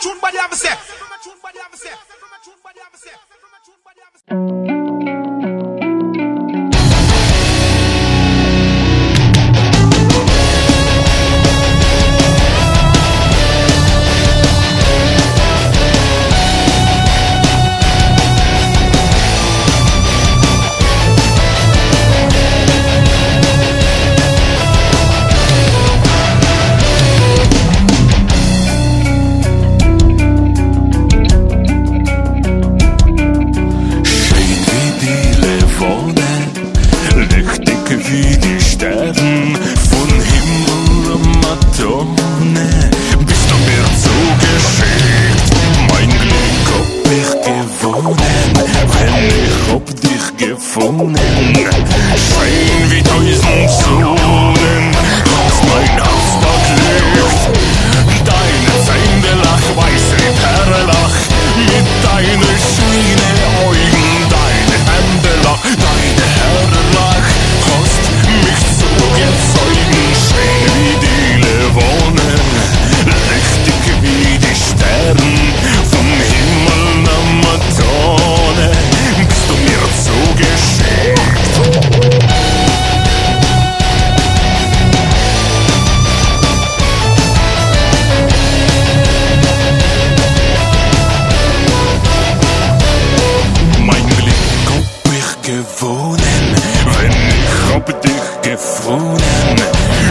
tune 0.00 0.20
body 0.20 0.38
have 0.38 0.52
a 0.52 0.56
set. 0.56 0.78
From 0.78 1.08
a 1.08 1.18
tune 1.22 1.38
body 1.42 1.58
have 1.58 1.72
a 1.72 1.76
set. 1.76 1.98
From 1.98 2.30
a 2.30 2.44
tune 2.44 2.54
body 2.62 2.80
have 2.80 2.94
a 2.94 2.98
set. 2.98 3.18
From 3.28 3.50
a 3.50 3.66
tune 3.66 3.80
body 3.84 4.00
have 4.04 4.14
a 4.14 4.68
set. 4.68 4.77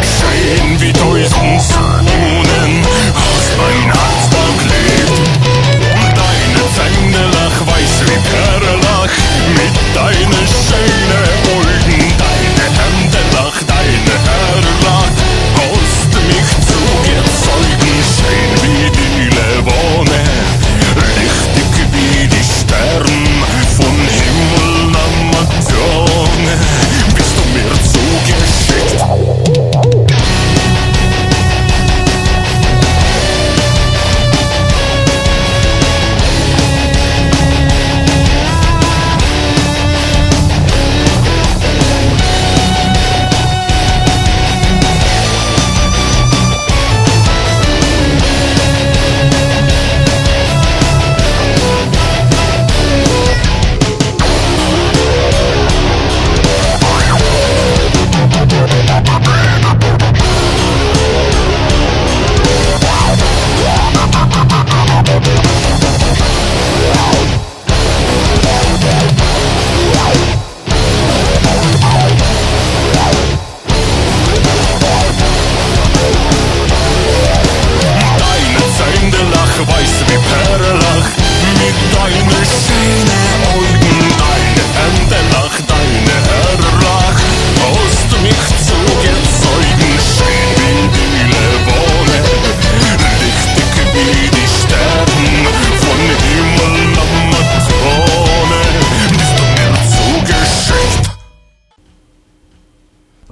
Schön 0.03 0.79
wie 0.79 0.93
tausend 0.93 1.61
Sonnen, 1.61 2.83
hast 3.13 3.51
mein 3.57 3.91
Herz 3.91 4.23
beklebt. 4.29 5.17
Deine 6.15 6.63
Zähne 6.75 7.23
lach, 7.31 7.57
weiß 7.67 7.95
wie 8.05 8.19
Perlach, 8.29 9.15
mit 9.55 9.75
deinen 9.95 10.47
schönen 10.47 11.57
Augen. 11.57 11.66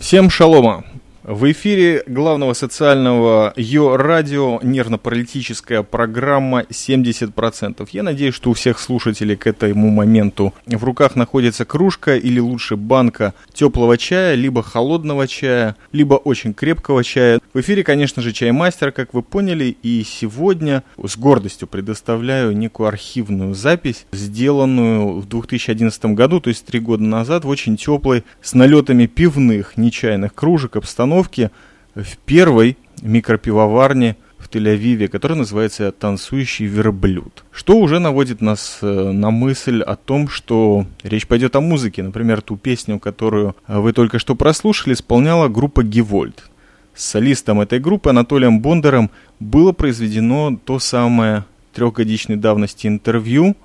Всем 0.06 0.30
шалома! 0.30 0.84
В 1.28 1.52
эфире 1.52 2.04
главного 2.06 2.54
социального 2.54 3.52
Йо-радио 3.56 4.60
нервно-паралитическая 4.62 5.82
программа 5.82 6.62
70%. 6.70 7.90
Я 7.94 8.04
надеюсь, 8.04 8.36
что 8.36 8.52
у 8.52 8.54
всех 8.54 8.78
слушателей 8.78 9.36
к 9.36 9.48
этому 9.48 9.90
моменту 9.90 10.54
в 10.68 10.84
руках 10.84 11.16
находится 11.16 11.66
кружка 11.66 12.16
или 12.16 12.40
лучше 12.40 12.76
банка 12.76 13.34
теплого 13.52 13.98
чая, 13.98 14.36
либо 14.36 14.62
холодного 14.62 15.28
чая, 15.28 15.76
либо 15.92 16.14
очень 16.14 16.54
крепкого 16.54 17.04
чая. 17.04 17.40
В 17.56 17.60
эфире, 17.60 17.84
конечно 17.84 18.22
же, 18.22 18.32
чаймастер, 18.32 18.92
как 18.92 19.16
вы 19.16 19.24
поняли, 19.24 19.76
и 19.82 20.04
сегодня 20.04 20.84
с 21.04 21.18
гордостью 21.18 21.68
предоставляю 21.68 22.56
некую 22.56 22.86
архивную 22.86 23.56
запись, 23.56 24.06
сделанную 24.12 25.22
в 25.22 25.28
2011 25.28 26.06
году, 26.14 26.40
то 26.40 26.50
есть 26.50 26.68
три 26.68 26.80
года 26.80 27.04
назад, 27.04 27.46
в 27.46 27.50
очень 27.50 27.78
теплой, 27.78 28.24
с 28.44 28.54
налетами 28.54 29.08
пивных, 29.08 29.76
нечаянных 29.76 30.36
кружек, 30.36 30.76
обстановки 31.16 31.52
в 31.96 32.18
первой 32.26 32.78
микропивоварне 33.02 34.16
в 34.38 34.50
Тель-Авиве, 34.50 35.08
которая 35.08 35.40
называется 35.40 35.92
«Танцующий 35.92 36.66
верблюд». 36.66 37.44
Что 37.52 37.78
уже 37.78 38.00
наводит 38.00 38.42
нас 38.42 38.80
э, 38.82 39.12
на 39.12 39.32
мысль 39.32 39.82
о 39.82 39.96
том, 39.96 40.30
что 40.30 40.86
речь 41.04 41.26
пойдет 41.26 41.56
о 41.56 41.62
музыке. 41.62 42.04
Например, 42.04 42.42
ту 42.42 42.58
песню, 42.58 43.00
которую 43.00 43.56
э, 43.68 43.80
вы 43.80 43.92
только 43.92 44.20
что 44.20 44.36
прослушали, 44.36 44.94
исполняла 44.94 45.48
группа 45.48 45.84
«Гевольд». 45.84 46.50
С 46.94 47.06
солистом 47.06 47.60
этой 47.60 47.80
группы 47.80 48.12
Анатолием 48.12 48.60
Бондаром 48.60 49.10
было 49.40 49.72
произведено 49.72 50.58
то 50.64 50.80
самое 50.80 51.46
трехгодичной 51.74 52.36
давности 52.36 52.88
интервью, 52.88 53.58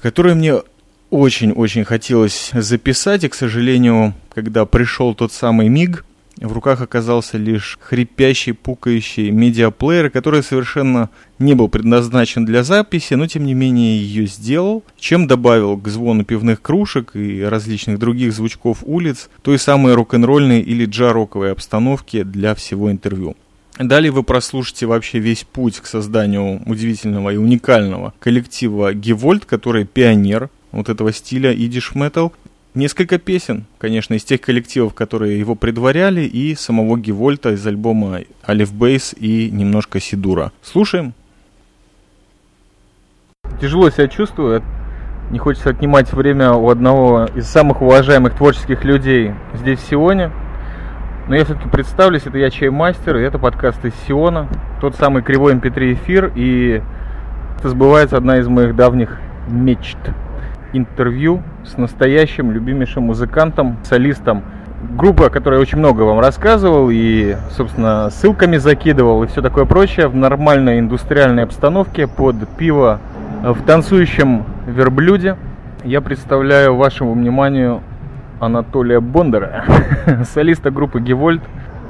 которое 0.00 0.34
мне 0.34 0.62
очень-очень 1.10 1.84
хотелось 1.84 2.50
записать, 2.54 3.24
и, 3.24 3.28
к 3.28 3.34
сожалению, 3.34 4.14
когда 4.32 4.64
пришел 4.66 5.14
тот 5.14 5.32
самый 5.32 5.68
миг, 5.68 6.04
в 6.40 6.52
руках 6.52 6.80
оказался 6.80 7.38
лишь 7.38 7.78
хрипящий, 7.80 8.52
пукающий 8.52 9.30
медиаплеер, 9.30 10.10
который 10.10 10.42
совершенно 10.42 11.10
не 11.38 11.54
был 11.54 11.68
предназначен 11.68 12.44
для 12.44 12.62
записи, 12.62 13.14
но 13.14 13.26
тем 13.26 13.44
не 13.44 13.54
менее 13.54 13.98
ее 13.98 14.26
сделал, 14.26 14.84
чем 14.98 15.26
добавил 15.26 15.76
к 15.76 15.88
звону 15.88 16.24
пивных 16.24 16.62
кружек 16.62 17.14
и 17.14 17.42
различных 17.42 17.98
других 17.98 18.32
звучков 18.32 18.78
улиц 18.82 19.30
той 19.42 19.58
самой 19.58 19.94
рок-н-ролльной 19.94 20.60
или 20.60 20.84
джароковой 20.84 21.52
обстановки 21.52 22.22
для 22.22 22.54
всего 22.54 22.90
интервью. 22.90 23.36
Далее 23.78 24.10
вы 24.10 24.24
прослушаете 24.24 24.86
вообще 24.86 25.20
весь 25.20 25.44
путь 25.44 25.78
к 25.78 25.86
созданию 25.86 26.62
удивительного 26.66 27.30
и 27.30 27.36
уникального 27.36 28.12
коллектива 28.18 28.92
Гевольд, 28.92 29.44
который 29.44 29.84
пионер 29.84 30.50
вот 30.72 30.88
этого 30.88 31.12
стиля 31.12 31.52
идиш 31.52 31.94
метал. 31.94 32.32
Несколько 32.78 33.18
песен, 33.18 33.64
конечно, 33.78 34.14
из 34.14 34.22
тех 34.22 34.40
коллективов, 34.40 34.94
которые 34.94 35.40
его 35.40 35.56
предваряли, 35.56 36.20
и 36.20 36.54
самого 36.54 36.96
Гевольта 36.96 37.54
из 37.54 37.66
альбома 37.66 38.20
Алеф 38.48 38.72
Бейс 38.72 39.16
и 39.18 39.50
немножко 39.50 39.98
Сидура. 39.98 40.52
Слушаем. 40.62 41.12
тяжело 43.60 43.90
себя 43.90 44.06
чувствую. 44.06 44.62
Не 45.32 45.40
хочется 45.40 45.70
отнимать 45.70 46.12
время 46.12 46.52
у 46.52 46.70
одного 46.70 47.24
из 47.34 47.48
самых 47.48 47.82
уважаемых 47.82 48.36
творческих 48.36 48.84
людей 48.84 49.34
здесь, 49.54 49.80
в 49.80 49.88
Сионе. 49.88 50.30
Но 51.26 51.34
я 51.34 51.44
все-таки 51.44 51.68
представлюсь, 51.68 52.26
это 52.26 52.38
я 52.38 52.48
Чаймастер, 52.48 53.16
и 53.16 53.22
это 53.22 53.40
подкаст 53.40 53.84
из 53.84 53.94
Сиона, 54.06 54.48
тот 54.80 54.94
самый 54.94 55.24
Кривой 55.24 55.52
MP3 55.54 55.94
эфир, 55.94 56.32
и 56.36 56.80
это 57.58 57.70
сбывается 57.70 58.16
одна 58.16 58.38
из 58.38 58.46
моих 58.46 58.76
давних 58.76 59.18
мечт. 59.48 59.98
Интервью 60.72 61.42
с 61.64 61.76
настоящим 61.78 62.52
любимейшим 62.52 63.04
музыкантом, 63.04 63.78
солистом 63.84 64.42
группы, 64.96 65.24
о 65.24 65.30
которой 65.30 65.54
я 65.54 65.60
очень 65.60 65.78
много 65.78 66.02
вам 66.02 66.20
рассказывал 66.20 66.90
и, 66.90 67.36
собственно, 67.50 68.10
ссылками 68.10 68.58
закидывал 68.58 69.24
и 69.24 69.26
все 69.26 69.42
такое 69.42 69.64
прочее 69.64 70.08
в 70.08 70.14
нормальной 70.14 70.78
индустриальной 70.78 71.44
обстановке 71.44 72.06
под 72.06 72.36
пиво 72.56 73.00
в 73.42 73.62
танцующем 73.62 74.44
верблюде. 74.66 75.36
Я 75.84 76.00
представляю 76.00 76.76
вашему 76.76 77.14
вниманию 77.14 77.80
Анатолия 78.40 79.00
Бондара, 79.00 79.64
солиста 80.34 80.70
группы 80.70 81.00
Гевольт. 81.00 81.42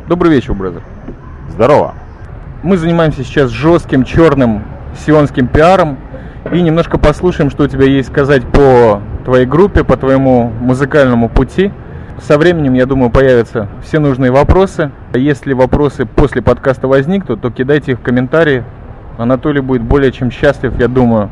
Добрый 0.09 0.33
вечер, 0.33 0.55
бразер. 0.55 0.83
Здорово. 1.49 1.95
Мы 2.63 2.77
занимаемся 2.77 3.25
сейчас 3.25 3.51
жестким 3.51 4.05
черным 4.05 4.63
сионским 5.05 5.47
пиаром 5.47 5.99
и 6.53 6.61
немножко 6.61 6.99
послушаем, 6.99 7.51
что 7.51 7.65
у 7.65 7.67
тебя 7.67 7.85
есть 7.85 8.09
сказать 8.09 8.47
по 8.47 9.01
твоей 9.25 9.47
группе, 9.47 9.85
по 9.85 9.97
твоему 9.97 10.53
музыкальному 10.61 11.29
пути. 11.29 11.73
Со 12.21 12.39
временем, 12.39 12.75
я 12.75 12.87
думаю, 12.87 13.11
появятся 13.11 13.69
все 13.83 13.99
нужные 13.99 14.31
вопросы. 14.31 14.91
Если 15.15 15.53
вопросы 15.53 16.07
после 16.07 16.43
подкаста 16.43 16.89
возникнут, 16.89 17.41
то 17.41 17.51
кидайте 17.51 17.93
их 17.93 17.99
в 17.99 18.03
комментарии. 18.03 18.65
Анатолий 19.19 19.61
будет 19.61 19.83
более 19.83 20.11
чем 20.11 20.31
счастлив, 20.31 20.79
я 20.79 20.89
думаю, 20.89 21.31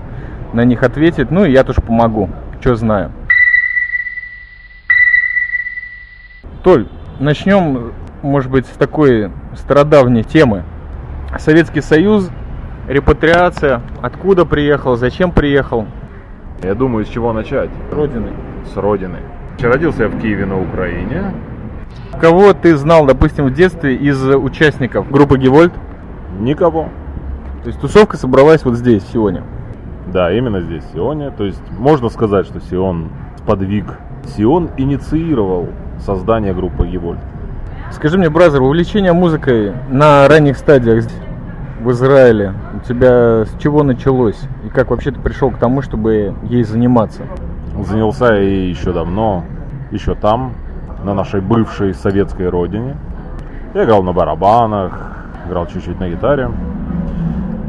на 0.53 0.65
них 0.65 0.83
ответить. 0.83 1.31
Ну 1.31 1.45
и 1.45 1.53
я 1.53 1.65
тоже 1.65 1.81
помогу, 1.81 2.31
что 2.61 2.77
знаю. 2.77 3.13
Толь, 6.63 6.89
начнем, 7.21 7.93
может 8.23 8.51
быть, 8.51 8.67
с 8.67 8.77
такой 8.77 9.31
стародавней 9.55 10.25
темы. 10.25 10.65
Советский 11.39 11.81
Союз, 11.81 12.29
репатриация, 12.89 13.83
откуда 14.03 14.45
приехал, 14.45 14.97
зачем 14.97 15.33
приехал? 15.33 15.87
Я 16.63 16.75
думаю, 16.75 17.05
с 17.05 17.09
чего 17.09 17.33
начать? 17.33 17.71
Родины. 17.93 18.31
С 18.73 18.77
родины. 18.77 19.19
Родился 19.61 20.05
я 20.05 20.09
в 20.09 20.21
Киеве 20.21 20.47
на 20.47 20.61
Украине. 20.61 21.35
Кого 22.21 22.53
ты 22.53 22.77
знал, 22.77 23.07
допустим, 23.07 23.47
в 23.47 23.53
детстве 23.53 23.95
из 23.95 24.23
участников 24.23 25.11
группы 25.11 25.39
Гевольт? 25.39 25.73
Никого. 26.39 26.89
То 27.63 27.69
есть 27.69 27.81
тусовка 27.81 28.17
собралась 28.17 28.65
вот 28.65 28.75
здесь, 28.75 29.03
в 29.03 29.13
Сионе? 29.13 29.43
Да, 30.13 30.33
именно 30.33 30.61
здесь, 30.61 30.85
в 30.85 30.93
Сионе. 30.93 31.31
То 31.31 31.45
есть 31.45 31.63
можно 31.79 32.09
сказать, 32.09 32.47
что 32.47 32.61
Сион 32.61 33.11
подвиг. 33.47 33.87
Сион 34.37 34.71
инициировал 34.77 35.69
создание 35.99 36.55
группы 36.55 36.87
Гевольт. 36.87 37.19
Скажи 37.93 38.19
мне, 38.19 38.29
бразер, 38.31 38.63
увлечение 38.63 39.13
музыкой 39.13 39.73
на 39.89 40.27
ранних 40.29 40.59
стадиях 40.59 41.05
в 41.81 41.91
Израиле 41.91 42.55
у 42.77 42.81
тебя 42.81 43.45
с 43.45 43.57
чего 43.59 43.83
началось? 43.83 44.41
И 44.65 44.69
как 44.69 44.91
вообще 44.91 45.11
ты 45.11 45.21
пришел 45.21 45.51
к 45.51 45.57
тому, 45.57 45.83
чтобы 45.83 46.35
ей 46.45 46.63
заниматься? 46.63 47.23
Занялся 47.83 48.35
я 48.35 48.69
еще 48.69 48.93
давно, 48.93 49.45
еще 49.91 50.15
там, 50.15 50.55
на 51.05 51.15
нашей 51.15 51.41
бывшей 51.41 51.95
советской 51.95 52.49
родине. 52.49 52.97
Я 53.75 53.85
играл 53.85 54.03
на 54.03 54.13
барабанах, 54.13 55.27
играл 55.47 55.67
чуть-чуть 55.67 55.99
на 56.01 56.09
гитаре. 56.09 56.51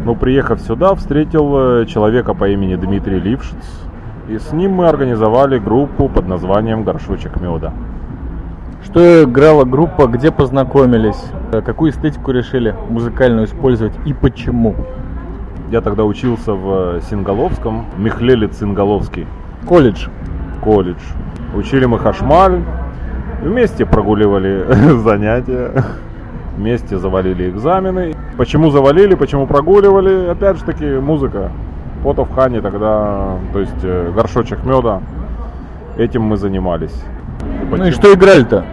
Но 0.03 0.15
приехав 0.15 0.61
сюда, 0.61 0.95
встретил 0.95 1.81
э, 1.81 1.85
человека 1.85 2.33
по 2.33 2.47
имени 2.47 2.75
Дмитрий 2.75 3.19
Лившиц. 3.19 3.87
И 4.29 4.39
с 4.39 4.51
ним 4.51 4.73
мы 4.73 4.87
организовали 4.87 5.57
группу 5.59 6.09
под 6.09 6.27
названием 6.27 6.83
«Горшочек 6.83 7.39
меда». 7.41 7.73
Что 8.89 9.23
играла 9.23 9.65
группа, 9.65 10.07
где 10.07 10.31
познакомились, 10.31 11.21
какую 11.51 11.91
эстетику 11.91 12.31
решили 12.31 12.73
музыкальную 12.89 13.45
использовать 13.45 13.91
и 14.05 14.13
почему? 14.13 14.75
Я 15.69 15.81
тогда 15.81 16.05
учился 16.05 16.53
в 16.53 17.01
Сингаловском, 17.01 17.85
Михлелец 17.97 18.59
Сингаловский. 18.59 19.27
Колледж. 19.67 20.07
Колледж. 20.63 21.01
Учили 21.53 21.83
мы 21.83 21.99
хашмаль, 21.99 22.63
вместе 23.41 23.85
прогуливали 23.85 24.65
занятия, 25.03 25.83
вместе 26.55 26.97
завалили 26.97 27.49
экзамены. 27.49 28.15
Почему 28.37 28.71
завалили, 28.71 29.15
почему 29.15 29.47
прогуливали? 29.47 30.29
Опять 30.29 30.59
же 30.59 30.63
таки 30.63 30.85
музыка. 30.85 31.51
Фото 32.03 32.23
в 32.23 32.33
Хане 32.33 32.61
тогда, 32.61 33.37
то 33.51 33.59
есть 33.59 33.83
э, 33.83 34.13
горшочек 34.15 34.63
меда. 34.63 35.01
Этим 35.97 36.21
мы 36.21 36.37
занимались. 36.37 37.03
Ну 37.69 37.85
и 37.85 37.91
что 37.91 38.13
играли-то? 38.13 38.63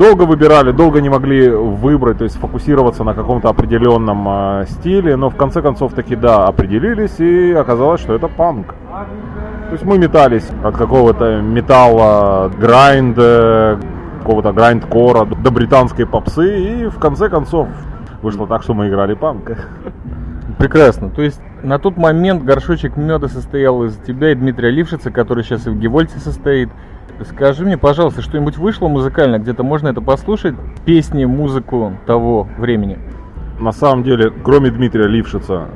Долго 0.00 0.22
выбирали, 0.22 0.72
долго 0.72 1.02
не 1.02 1.10
могли 1.10 1.50
выбрать, 1.50 2.16
то 2.16 2.24
есть 2.24 2.38
фокусироваться 2.38 3.04
на 3.04 3.12
каком-то 3.12 3.50
определенном 3.50 4.26
э, 4.26 4.64
стиле, 4.70 5.14
но 5.14 5.28
в 5.28 5.36
конце 5.36 5.60
концов 5.60 5.92
таки 5.92 6.16
да, 6.16 6.46
определились 6.46 7.20
и 7.20 7.52
оказалось, 7.52 8.00
что 8.00 8.14
это 8.14 8.26
панк. 8.26 8.68
То 8.88 9.72
есть 9.72 9.84
мы 9.84 9.98
метались 9.98 10.48
от 10.64 10.74
какого-то 10.74 11.42
металла, 11.42 12.50
грайнд, 12.58 13.14
какого-то 14.20 14.54
грайнд-кора 14.54 15.26
до 15.26 15.50
британской 15.50 16.06
попсы 16.06 16.60
и 16.60 16.86
в 16.86 16.98
конце 16.98 17.28
концов 17.28 17.68
вышло 18.22 18.46
так, 18.46 18.62
что 18.62 18.72
мы 18.72 18.88
играли 18.88 19.12
панк. 19.12 19.50
Прекрасно. 20.56 21.10
То 21.10 21.20
есть 21.20 21.42
на 21.62 21.78
тот 21.78 21.98
момент 21.98 22.42
горшочек 22.42 22.96
меда 22.96 23.28
состоял 23.28 23.84
из 23.84 23.96
тебя 23.96 24.32
и 24.32 24.34
Дмитрия 24.34 24.70
Лившица, 24.70 25.10
который 25.10 25.44
сейчас 25.44 25.66
и 25.66 25.70
в 25.70 25.78
Гевольте 25.78 26.18
состоит. 26.20 26.70
Скажи 27.24 27.64
мне, 27.64 27.76
пожалуйста, 27.76 28.22
что-нибудь 28.22 28.56
вышло 28.56 28.88
музыкально? 28.88 29.38
Где-то 29.38 29.62
можно 29.62 29.88
это 29.88 30.00
послушать? 30.00 30.54
Песни, 30.84 31.24
музыку 31.24 31.94
того 32.06 32.48
времени? 32.58 32.98
На 33.58 33.72
самом 33.72 34.02
деле, 34.02 34.32
кроме 34.42 34.70
Дмитрия 34.70 35.06
Лившица, 35.06 35.66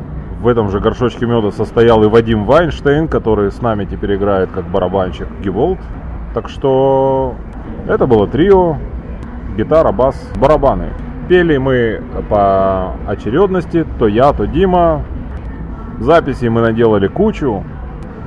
в 0.41 0.49
этом 0.49 0.71
же 0.71 0.81
горшочке 0.81 1.27
меда 1.27 1.51
состоял 1.51 2.03
и 2.03 2.09
Вадим 2.09 2.45
Вайнштейн, 2.45 3.09
который 3.09 3.51
с 3.51 3.61
нами 3.61 3.85
теперь 3.85 4.17
играет 4.17 4.51
как 4.51 4.67
барабанщик 4.71 5.29
Геволт. 5.43 5.79
Так 6.35 6.49
что 6.49 7.35
это 7.87 8.07
было 8.07 8.27
трио, 8.27 8.77
гитара, 9.57 9.93
бас, 9.93 10.17
барабаны. 10.41 10.91
Пели 11.29 11.57
мы 11.57 12.03
по 12.29 12.95
очередности, 13.07 13.87
то 13.99 14.07
я, 14.07 14.33
то 14.33 14.47
Дима. 14.47 15.03
Записей 15.99 16.49
мы 16.49 16.61
наделали 16.61 17.07
кучу, 17.07 17.65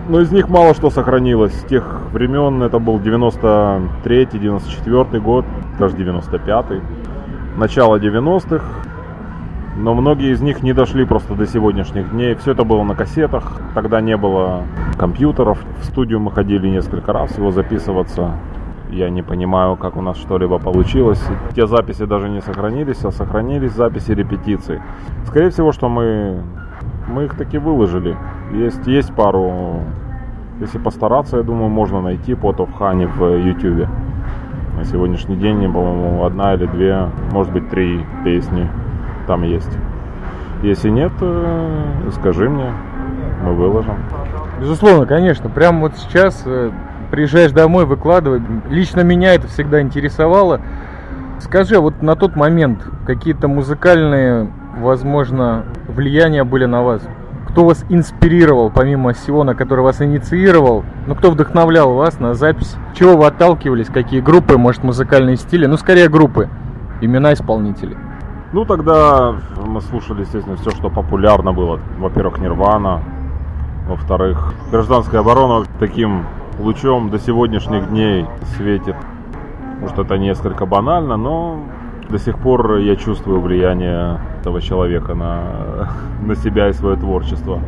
но 0.09 0.21
из 0.21 0.31
них 0.31 0.49
мало 0.49 0.73
что 0.73 0.89
сохранилось. 0.89 1.53
С 1.53 1.63
тех 1.63 2.01
времен 2.11 2.63
это 2.63 2.79
был 2.79 2.99
93-й, 2.99 4.39
94 4.39 5.21
год, 5.21 5.45
даже 5.79 5.95
95-й. 5.95 6.81
Начало 7.57 7.99
90-х. 7.99 8.63
Но 9.77 9.93
многие 9.93 10.31
из 10.31 10.41
них 10.41 10.63
не 10.63 10.73
дошли 10.73 11.05
просто 11.05 11.35
до 11.35 11.45
сегодняшних 11.45 12.11
дней. 12.11 12.33
Все 12.35 12.51
это 12.51 12.63
было 12.63 12.83
на 12.83 12.95
кассетах. 12.95 13.61
Тогда 13.75 14.01
не 14.01 14.17
было 14.17 14.63
компьютеров. 14.97 15.63
В 15.81 15.85
студию 15.85 16.19
мы 16.19 16.31
ходили 16.31 16.67
несколько 16.67 17.13
раз 17.13 17.37
его 17.37 17.51
записываться. 17.51 18.31
Я 18.89 19.09
не 19.09 19.21
понимаю, 19.21 19.75
как 19.75 19.97
у 19.97 20.01
нас 20.01 20.17
что-либо 20.17 20.57
получилось. 20.57 21.23
Те 21.53 21.67
записи 21.67 22.05
даже 22.05 22.29
не 22.29 22.41
сохранились, 22.41 23.03
а 23.03 23.11
сохранились 23.11 23.73
записи 23.73 24.11
репетиций. 24.11 24.79
Скорее 25.25 25.49
всего, 25.51 25.71
что 25.71 25.89
мы, 25.89 26.41
мы 27.07 27.25
их 27.25 27.35
таки 27.35 27.57
выложили. 27.57 28.15
Есть, 28.53 28.85
есть 28.87 29.13
пару, 29.13 29.81
если 30.59 30.77
постараться, 30.77 31.37
я 31.37 31.43
думаю, 31.43 31.69
можно 31.69 32.01
найти 32.01 32.33
of 32.33 32.69
Honey 32.79 33.07
в 33.07 33.45
YouTube. 33.45 33.87
На 34.77 34.85
сегодняшний 34.85 35.35
день, 35.35 35.61
по-моему, 35.71 36.23
одна 36.23 36.53
или 36.53 36.65
две, 36.65 37.09
может 37.31 37.51
быть, 37.51 37.69
три 37.69 38.05
песни 38.23 38.69
там 39.25 39.43
есть. 39.43 39.71
Если 40.61 40.89
нет, 40.89 41.11
скажи 42.13 42.49
мне, 42.49 42.71
мы 43.43 43.53
выложим. 43.53 43.95
Безусловно, 44.59 45.05
конечно. 45.05 45.49
Прямо 45.49 45.81
вот 45.81 45.97
сейчас 45.97 46.41
э, 46.45 46.71
приезжаешь 47.11 47.51
домой, 47.51 47.85
выкладывай. 47.85 48.41
Лично 48.69 49.01
меня 49.01 49.35
это 49.35 49.47
всегда 49.47 49.81
интересовало. 49.81 50.61
Скажи, 51.39 51.79
вот 51.79 52.01
на 52.01 52.15
тот 52.15 52.35
момент 52.35 52.79
какие-то 53.05 53.47
музыкальные, 53.47 54.49
возможно, 54.79 55.65
влияния 55.87 56.43
были 56.43 56.65
на 56.65 56.83
вас? 56.83 57.01
Кто 57.49 57.65
вас 57.65 57.83
инспирировал, 57.89 58.69
помимо 58.69 59.13
Сиона, 59.13 59.55
который 59.55 59.81
вас 59.81 60.01
инициировал? 60.01 60.83
Ну, 61.07 61.15
кто 61.15 61.31
вдохновлял 61.31 61.93
вас 61.93 62.19
на 62.19 62.33
запись? 62.33 62.75
Чего 62.93 63.17
вы 63.17 63.25
отталкивались? 63.25 63.87
Какие 63.87 64.21
группы, 64.21 64.57
может, 64.57 64.83
музыкальные 64.83 65.37
стили? 65.37 65.65
Ну, 65.65 65.77
скорее 65.77 66.09
группы. 66.09 66.49
Имена 67.01 67.33
исполнителей. 67.33 67.97
Ну, 68.53 68.65
тогда 68.65 69.35
мы 69.65 69.81
слушали, 69.81 70.21
естественно, 70.21 70.55
все, 70.57 70.71
что 70.71 70.89
популярно 70.89 71.51
было. 71.51 71.79
Во-первых, 71.97 72.39
Нирвана. 72.39 73.01
Во-вторых, 73.87 74.53
гражданская 74.71 75.21
оборона 75.21 75.65
таким 75.79 76.25
лучом 76.59 77.09
до 77.09 77.19
сегодняшних 77.19 77.89
дней 77.89 78.25
светит. 78.55 78.95
Может, 79.79 79.99
это 79.99 80.17
несколько 80.17 80.65
банально, 80.65 81.17
но 81.17 81.59
до 82.09 82.19
сих 82.19 82.37
пор 82.37 82.77
я 82.77 82.95
чувствую 82.95 83.41
влияние 83.41 84.19
этого 84.39 84.61
человека 84.61 85.13
на, 85.13 85.89
на 86.21 86.35
себя 86.35 86.69
и 86.69 86.73
свое 86.73 86.95
творчество. 86.95 87.59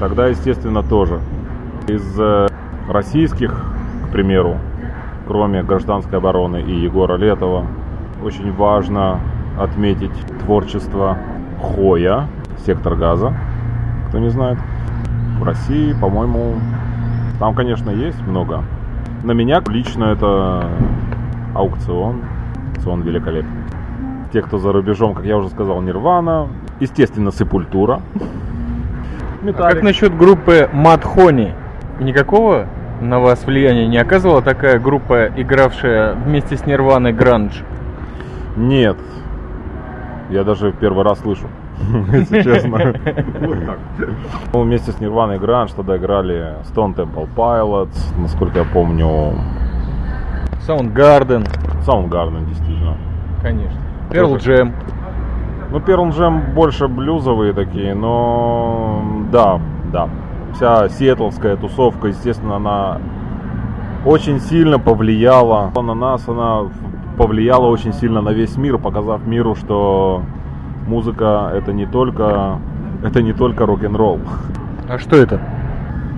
тогда, 0.00 0.26
естественно, 0.28 0.82
тоже. 0.82 1.20
Из 1.88 2.18
э, 2.18 2.48
российских, 2.88 3.52
к 4.06 4.12
примеру, 4.12 4.56
кроме 5.26 5.62
гражданской 5.62 6.18
обороны 6.18 6.62
и 6.62 6.72
Егора 6.72 7.16
Летова, 7.16 7.66
очень 8.22 8.52
важно 8.52 9.18
отметить 9.58 10.12
творчество 10.44 11.18
Хоя, 11.60 12.26
сектор 12.64 12.94
газа, 12.94 13.34
кто 14.08 14.18
не 14.18 14.30
знает. 14.30 14.58
В 15.38 15.44
России, 15.44 15.94
по-моему, 16.00 16.54
там, 17.38 17.54
конечно, 17.54 17.90
есть 17.90 18.20
много. 18.26 18.62
На 19.24 19.32
меня 19.32 19.62
лично 19.66 20.04
это 20.04 20.68
аукцион. 21.54 22.22
Аукцион 22.82 23.02
великолепный. 23.02 23.62
Те, 24.32 24.42
кто 24.42 24.58
за 24.58 24.72
рубежом, 24.72 25.14
как 25.14 25.24
я 25.24 25.36
уже 25.36 25.48
сказал, 25.50 25.80
Нирвана. 25.82 26.48
Естественно, 26.80 27.30
Сепультура. 27.30 28.00
А 29.46 29.52
как 29.52 29.82
насчет 29.82 30.16
группы 30.16 30.68
Мадхони? 30.72 31.54
Никакого 32.00 32.66
на 33.00 33.20
вас 33.20 33.44
влияния 33.46 33.86
не 33.86 33.98
оказывала 33.98 34.42
такая 34.42 34.78
группа, 34.80 35.26
игравшая 35.36 36.14
вместе 36.14 36.56
с 36.56 36.66
Нирваной 36.66 37.12
Гранж? 37.12 37.62
Нет. 38.56 38.96
Я 40.30 40.44
даже 40.44 40.72
первый 40.72 41.04
раз 41.04 41.20
слышу, 41.20 41.46
если 42.12 42.42
честно. 42.42 42.94
Ну, 44.52 44.62
вместе 44.62 44.92
с 44.92 45.00
Нирваной 45.00 45.38
Гранж 45.38 45.72
тогда 45.72 45.96
играли 45.96 46.56
Stone 46.64 46.94
Temple 46.94 47.28
Pilots, 47.36 47.96
насколько 48.18 48.58
я 48.60 48.64
помню. 48.64 49.34
Soundgarden. 50.66 51.46
Soundgarden, 51.86 52.46
действительно. 52.46 52.96
Конечно. 53.42 53.78
Pearl 54.10 54.36
Jam. 54.38 54.72
Ну, 55.70 55.78
Pearl 55.78 56.10
Jam 56.10 56.52
больше 56.54 56.86
блюзовые 56.88 57.52
такие, 57.52 57.94
но 57.94 59.02
да, 59.32 59.60
да. 59.92 60.08
Вся 60.54 60.88
сиэтловская 60.88 61.56
тусовка, 61.56 62.08
естественно, 62.08 62.56
она 62.56 62.98
очень 64.04 64.38
сильно 64.40 64.78
повлияла 64.78 65.72
на 65.74 65.94
нас, 65.94 66.28
она 66.28 66.70
повлияла 67.16 67.66
очень 67.66 67.92
сильно 67.92 68.20
на 68.20 68.30
весь 68.30 68.56
мир, 68.56 68.78
показав 68.78 69.26
миру, 69.26 69.54
что 69.54 70.22
музыка 70.86 71.50
это 71.54 71.72
не 71.72 71.86
только 71.86 72.58
это 73.02 73.22
не 73.22 73.32
только 73.32 73.66
рок-н-ролл. 73.66 74.20
А 74.88 74.98
что 74.98 75.16
это? 75.16 75.40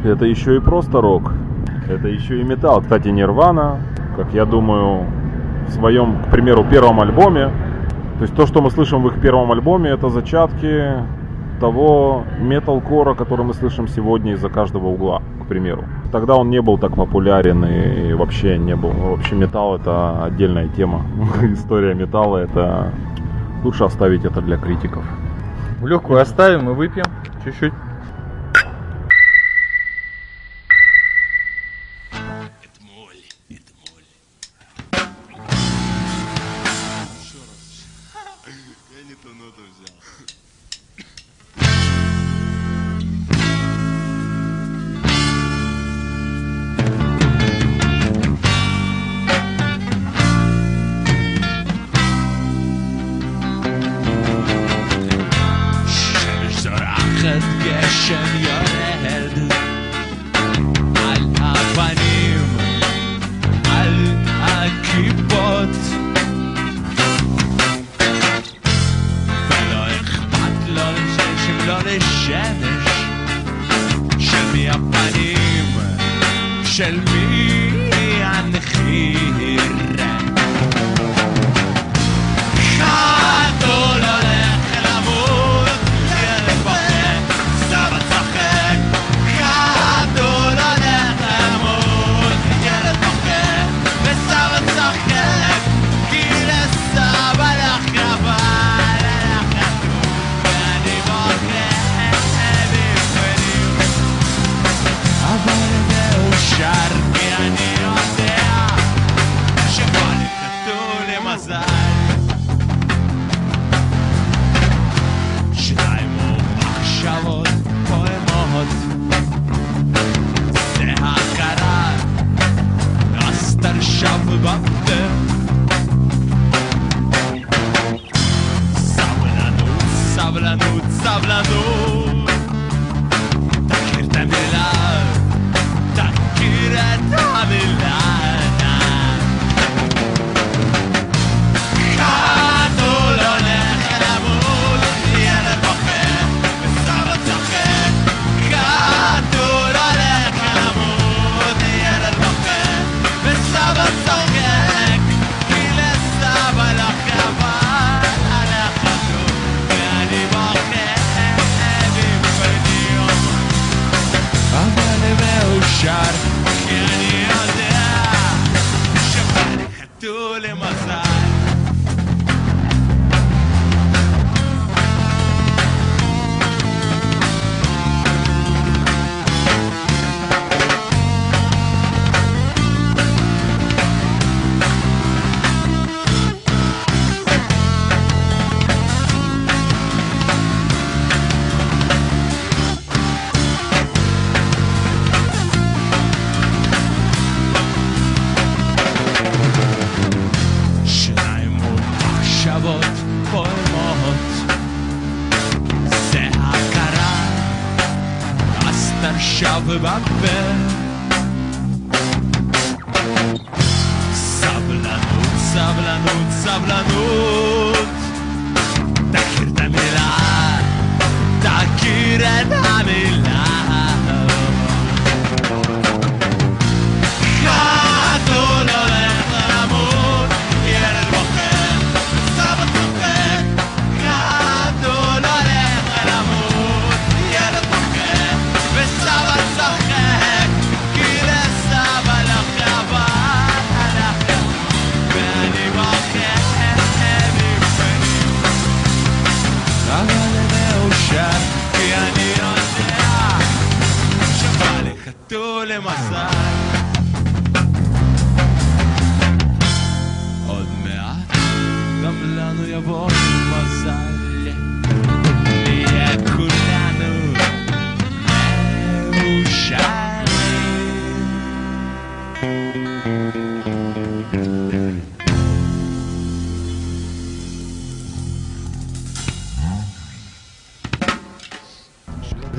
Это 0.04 0.26
еще 0.26 0.56
и 0.56 0.60
просто 0.60 1.00
рок. 1.00 1.32
Это 1.88 2.08
еще 2.08 2.40
и 2.40 2.44
металл. 2.44 2.80
Кстати, 2.82 3.08
Нирвана, 3.08 3.78
как 4.16 4.32
я 4.32 4.44
думаю, 4.44 5.06
в 5.68 5.72
своем, 5.72 6.22
к 6.22 6.30
примеру, 6.30 6.64
первом 6.64 7.00
альбоме, 7.00 7.50
то 8.18 8.22
есть 8.22 8.34
то, 8.34 8.46
что 8.46 8.60
мы 8.60 8.70
слышим 8.70 9.02
в 9.02 9.08
их 9.08 9.20
первом 9.20 9.50
альбоме, 9.50 9.90
это 9.90 10.08
зачатки 10.08 10.92
того 11.60 12.24
металкора, 12.40 13.14
который 13.14 13.44
мы 13.44 13.54
слышим 13.54 13.88
сегодня 13.88 14.32
из-за 14.32 14.48
каждого 14.48 14.88
угла, 14.88 15.22
к 15.42 15.46
примеру. 15.46 15.84
Тогда 16.12 16.36
он 16.36 16.50
не 16.50 16.60
был 16.60 16.78
так 16.78 16.94
популярен 16.94 17.64
и 17.64 18.12
вообще 18.12 18.58
не 18.58 18.76
был. 18.76 18.90
Вообще 18.90 19.34
металл 19.34 19.76
это 19.76 20.24
отдельная 20.24 20.68
тема. 20.68 21.02
История 21.42 21.94
металла 21.94 22.38
это 22.38 22.92
лучше 23.64 23.84
оставить 23.84 24.24
это 24.24 24.40
для 24.40 24.58
критиков. 24.58 25.04
Легкую 25.82 26.20
оставим 26.20 26.70
и 26.70 26.72
выпьем 26.72 27.06
чуть-чуть. 27.44 27.72
друзья. 39.56 39.93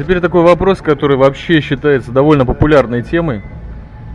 Теперь 0.06 0.22
такой 0.22 0.44
вопрос, 0.44 0.84
который 0.84 1.18
вообще 1.18 1.62
считается 1.62 2.12
довольно 2.12 2.46
популярной 2.46 3.02
темой 3.02 3.42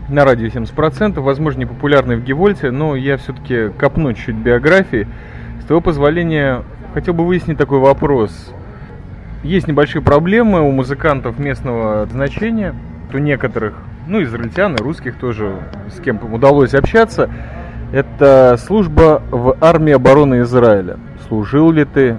на 0.09 0.25
радио 0.25 0.47
70%, 0.47 1.19
возможно, 1.19 1.59
не 1.59 1.67
популярный 1.67 2.15
в 2.15 2.23
Гевольте, 2.23 2.71
но 2.71 2.95
я 2.95 3.17
все-таки 3.17 3.71
копну 3.77 4.13
чуть 4.13 4.37
биографии. 4.37 5.09
С 5.61 5.65
твоего 5.65 5.81
позволения 5.81 6.63
хотел 6.95 7.15
бы 7.15 7.27
выяснить 7.27 7.59
такой 7.59 7.81
вопрос. 7.81 8.55
Есть 9.43 9.67
небольшие 9.67 10.01
проблемы 10.01 10.61
у 10.61 10.71
музыкантов 10.71 11.41
местного 11.41 12.07
значения, 12.07 12.73
у 13.13 13.19
некоторых, 13.19 13.75
ну, 14.07 14.23
израильтян 14.23 14.77
и 14.77 14.79
русских 14.81 15.17
тоже, 15.17 15.57
с 15.89 15.99
кем 15.99 16.21
удалось 16.33 16.73
общаться. 16.73 17.29
Это 17.91 18.57
служба 18.65 19.25
в 19.33 19.57
армии 19.61 19.95
обороны 19.95 20.43
Израиля. 20.43 20.99
Служил 21.27 21.73
ли 21.73 21.85
ты? 21.85 22.17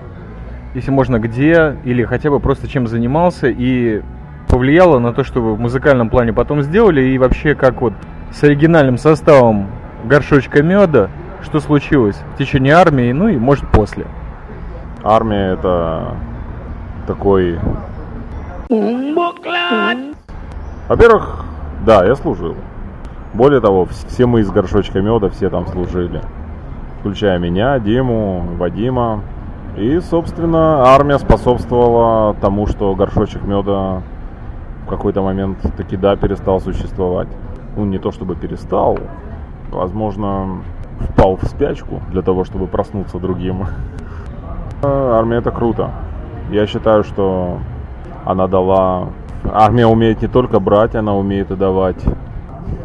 Если 0.74 0.92
можно, 0.92 1.20
где? 1.20 1.75
Или 1.84 2.04
хотя 2.06 2.30
бы 2.30 2.40
просто 2.40 2.68
чем 2.68 2.88
занимался? 2.88 3.48
И 3.48 4.01
повлияло 4.48 5.00
на 5.00 5.13
то, 5.13 5.24
что 5.24 5.42
вы 5.42 5.56
в 5.56 5.60
музыкальном 5.60 6.10
плане 6.10 6.34
потом 6.34 6.62
сделали? 6.62 7.01
И 7.01 7.18
вообще, 7.18 7.56
как 7.56 7.82
вот 7.82 7.94
с 8.32 8.44
оригинальным 8.44 8.98
составом 8.98 9.68
горшочка 10.06 10.63
меда, 10.63 11.10
что 11.44 11.60
случилось 11.60 12.22
в 12.34 12.38
течение 12.38 12.74
армии, 12.75 13.12
ну 13.12 13.28
и 13.28 13.38
может 13.38 13.68
после? 13.68 14.06
Армия 15.04 15.54
это 15.54 16.16
такой... 17.08 17.60
Во-первых, 20.88 21.46
да, 21.86 22.06
я 22.06 22.16
служил. 22.16 22.56
Более 23.34 23.60
того, 23.60 23.84
вс- 23.84 24.08
все 24.08 24.25
мы 24.25 24.42
из 24.42 24.50
горшочка 24.51 25.01
меда, 25.01 25.30
все 25.30 25.50
там 25.50 25.68
служили. 25.68 26.22
Включая 27.00 27.40
меня, 27.40 27.80
Диму, 27.80 28.46
Вадима. 28.58 29.22
И, 29.78 30.00
собственно, 30.01 30.84
армия 30.84 31.18
способствовала 31.18 32.36
тому, 32.42 32.68
что 32.68 32.94
горшочек 32.94 33.44
меда 33.44 34.01
в 34.86 34.90
какой-то 34.90 35.22
момент 35.22 35.60
таки 35.78 35.96
да 35.96 36.16
перестал 36.18 36.60
существовать. 36.60 37.30
Ну, 37.78 37.86
не 37.86 37.98
то 37.98 38.12
чтобы 38.12 38.36
перестал, 38.36 39.00
возможно, 39.72 40.62
впал 41.00 41.38
в 41.38 41.45
спячку 41.45 42.02
для 42.12 42.22
того, 42.22 42.43
чтобы 42.43 42.67
проснуться 42.67 43.17
другим. 43.17 43.65
Э, 44.84 45.12
Армия 45.17 45.38
это 45.38 45.52
круто. 45.52 45.91
Я 46.50 46.67
считаю, 46.67 47.04
что 47.04 47.60
она 48.26 48.48
дала... 48.48 49.10
Армия 49.50 49.88
умеет 49.88 50.22
не 50.22 50.28
только 50.28 50.60
брать, 50.60 50.95
она 50.95 51.15
умеет 51.15 51.50
и 51.50 51.56
давать, 51.56 52.04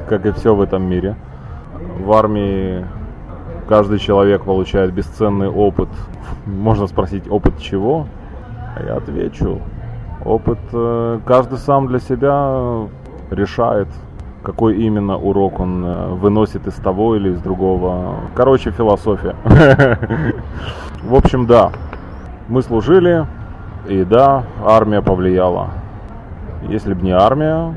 как 0.09 0.25
и 0.25 0.31
все 0.31 0.55
в 0.55 0.61
этом 0.61 0.85
мире. 0.85 1.17
В 1.99 2.13
армии 2.13 2.85
каждый 3.69 3.99
человек 3.99 4.45
получает 4.45 4.93
бесценный 4.93 5.49
опыт. 5.49 5.89
Можно 6.47 6.87
спросить, 6.87 7.31
опыт 7.31 7.59
чего? 7.59 8.07
А 8.77 8.83
я 8.85 8.97
отвечу. 8.97 9.61
Опыт 10.25 10.59
э, 10.73 11.21
каждый 11.25 11.59
сам 11.59 11.87
для 11.87 11.99
себя 11.99 12.87
решает, 13.31 13.89
какой 14.43 14.77
именно 14.77 15.17
урок 15.17 15.61
он 15.61 15.85
э, 15.85 16.09
выносит 16.15 16.67
из 16.67 16.75
того 16.75 17.17
или 17.17 17.31
из 17.31 17.41
другого. 17.41 18.17
Короче, 18.35 18.71
философия. 18.71 19.35
В 21.03 21.15
общем, 21.15 21.47
да, 21.47 21.71
мы 22.49 22.63
служили, 22.63 23.27
и 23.89 24.05
да, 24.05 24.45
армия 24.65 25.03
повлияла. 25.03 25.69
Если 26.69 26.95
бы 26.95 27.03
не 27.03 27.13
армия, 27.13 27.75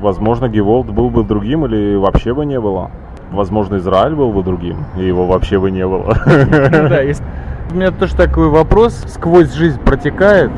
возможно, 0.00 0.48
Геволд 0.48 0.90
был 0.90 1.10
бы 1.10 1.24
другим 1.24 1.66
или 1.66 1.96
вообще 1.96 2.32
бы 2.32 2.46
не 2.46 2.58
было. 2.58 2.90
Возможно, 3.30 3.76
Израиль 3.76 4.14
был 4.14 4.32
бы 4.32 4.42
другим, 4.42 4.84
и 4.96 5.04
его 5.06 5.26
вообще 5.26 5.58
бы 5.58 5.70
не 5.70 5.86
было. 5.86 6.16
Ну 6.26 6.88
да, 6.88 7.00
есть- 7.00 7.22
У 7.70 7.74
меня 7.76 7.92
тоже 7.92 8.16
такой 8.16 8.48
вопрос, 8.48 9.04
сквозь 9.08 9.52
жизнь 9.54 9.78
протекает, 9.80 10.50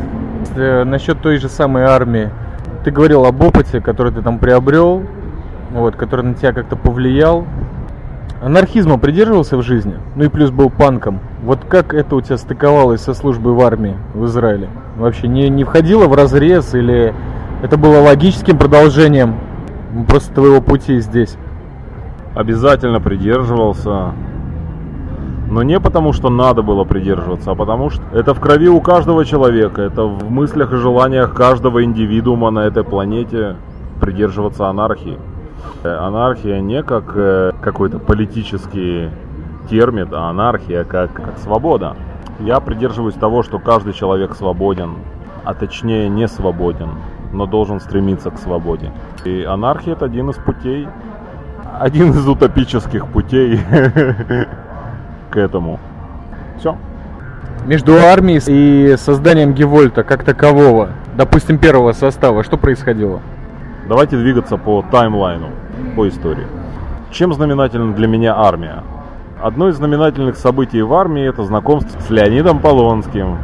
э, 0.57 0.85
насчет 0.85 1.21
той 1.21 1.37
же 1.37 1.49
самой 1.51 1.83
армии. 1.85 2.31
Ты 2.85 2.91
говорил 2.91 3.27
об 3.27 3.43
опыте, 3.43 3.81
который 3.83 4.13
ты 4.13 4.23
там 4.23 4.39
приобрел, 4.39 5.03
вот, 5.73 5.97
который 5.97 6.25
на 6.25 6.35
тебя 6.35 6.53
как-то 6.53 6.75
повлиял. 6.77 7.45
Анархизма 8.43 8.99
придерживался 8.99 9.57
в 9.57 9.63
жизни, 9.63 9.95
ну 10.17 10.25
и 10.25 10.29
плюс 10.29 10.51
был 10.51 10.69
панком. 10.69 11.21
Вот 11.45 11.61
как 11.69 11.95
это 11.95 12.17
у 12.17 12.21
тебя 12.21 12.37
стыковалось 12.39 13.01
со 13.03 13.15
службой 13.15 13.53
в 13.53 13.61
армии 13.61 13.97
в 14.15 14.25
Израиле? 14.25 14.69
Вообще 14.97 15.29
не, 15.29 15.49
не 15.49 15.63
входило 15.65 16.07
в 16.07 16.15
разрез 16.15 16.75
или 16.75 17.15
это 17.63 17.77
было 17.77 18.01
логическим 18.01 18.59
продолжением 18.59 19.37
просто 20.09 20.35
твоего 20.35 20.61
пути 20.61 20.99
здесь? 20.99 21.37
Обязательно 22.35 23.01
придерживался. 23.01 24.12
Но 25.51 25.62
не 25.62 25.79
потому, 25.79 26.14
что 26.14 26.31
надо 26.31 26.62
было 26.62 26.85
придерживаться, 26.85 27.51
а 27.51 27.55
потому 27.55 27.90
что 27.90 28.03
это 28.12 28.33
в 28.33 28.40
крови 28.40 28.68
у 28.68 28.81
каждого 28.81 29.25
человека, 29.27 29.83
это 29.83 30.05
в 30.05 30.31
мыслях 30.31 30.73
и 30.73 30.77
желаниях 30.77 31.35
каждого 31.35 31.85
индивидуума 31.85 32.51
на 32.51 32.61
этой 32.61 32.85
планете 32.85 33.57
придерживаться 34.01 34.68
анархии. 34.68 35.18
Э, 35.83 35.97
Анархия 35.97 36.61
не 36.61 36.83
как 36.83 37.12
э, 37.14 37.53
какой-то 37.61 37.99
политический 37.99 39.11
термин, 39.68 40.09
а 40.12 40.31
анархия 40.31 40.85
как, 40.85 41.12
как 41.12 41.38
свобода. 41.38 41.97
Я 42.40 42.61
придерживаюсь 42.61 43.14
того, 43.14 43.42
что 43.42 43.59
каждый 43.59 43.92
человек 43.92 44.35
свободен, 44.35 44.95
а 45.45 45.55
точнее 45.55 46.09
не 46.09 46.29
свободен, 46.29 46.90
но 47.33 47.47
должен 47.47 47.81
стремиться 47.81 48.31
к 48.31 48.38
свободе. 48.38 48.90
И 49.25 49.42
анархия 49.42 49.92
это 49.92 50.07
один 50.07 50.31
из 50.31 50.37
путей, 50.37 50.88
один 51.83 52.11
из 52.11 52.29
утопических 52.29 53.09
путей 53.09 53.59
к 55.31 55.37
этому. 55.37 55.81
Все. 56.59 56.77
Между 57.66 57.97
армией 57.97 58.40
и 58.47 58.97
созданием 58.97 59.53
Гевольта 59.53 60.05
как 60.05 60.23
такового, 60.23 60.90
допустим, 61.16 61.59
первого 61.59 61.92
состава, 61.92 62.45
что 62.45 62.57
происходило? 62.57 63.21
Давайте 63.88 64.16
двигаться 64.16 64.59
по 64.59 64.85
таймлайну, 64.92 65.49
по 65.97 66.09
истории. 66.09 66.47
Чем 67.11 67.35
знаменательна 67.35 67.92
для 67.95 68.07
меня 68.07 68.37
армия? 68.37 68.85
Одно 69.42 69.68
из 69.68 69.75
знаменательных 69.75 70.37
событий 70.37 70.83
в 70.83 70.95
армии 70.95 71.29
это 71.29 71.42
знакомство 71.42 71.99
с 71.99 72.11
Леонидом 72.11 72.61
Полонским, 72.61 73.38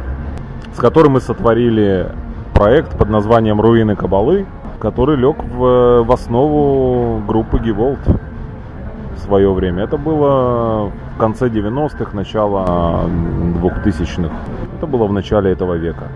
с 0.73 0.79
которым 0.79 1.13
мы 1.13 1.19
сотворили 1.19 2.07
проект 2.53 2.97
под 2.97 3.09
названием 3.09 3.59
«Руины 3.59 3.97
Кабалы», 3.97 4.45
который 4.79 5.17
лег 5.17 5.43
в, 5.43 6.03
в 6.03 6.11
основу 6.13 7.21
группы 7.27 7.59
Геволт 7.59 7.99
свое 9.19 9.51
время. 9.53 9.83
Это 9.83 9.97
было 9.97 10.91
в 11.15 11.19
конце 11.19 11.47
90-х, 11.47 12.13
начало 12.13 13.05
2000-х. 13.61 14.33
Это 14.77 14.87
было 14.87 15.05
в 15.05 15.13
начале 15.13 15.51
этого 15.51 15.75
века. 15.75 16.07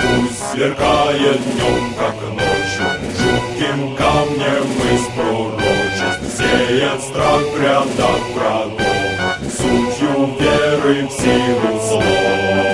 Пусть 0.00 0.52
сверкает 0.52 1.40
днем, 1.42 1.94
как 1.98 2.14
ночью, 2.30 2.86
жутким 3.18 3.96
камнем 3.96 4.66
из 4.92 5.04
пророчеств. 5.14 6.38
Сеет 6.38 7.00
страх 7.02 7.42
в 7.42 7.60
рядах 7.60 8.22
врагов, 8.34 9.36
сутью 9.56 10.36
веры 10.38 11.06
в 11.06 11.12
силу 11.12 11.80
слов. 11.88 12.71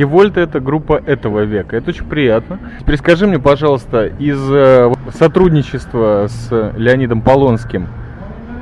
Гевольт 0.00 0.38
это 0.38 0.60
группа 0.60 0.94
этого 0.94 1.40
века. 1.40 1.76
Это 1.76 1.90
очень 1.90 2.06
приятно. 2.06 2.58
Теперь 2.78 2.96
скажи 2.96 3.26
мне, 3.26 3.38
пожалуйста, 3.38 4.06
из 4.06 4.40
э, 4.50 4.90
сотрудничества 5.10 6.26
с 6.26 6.72
Леонидом 6.74 7.20
Полонским 7.20 7.86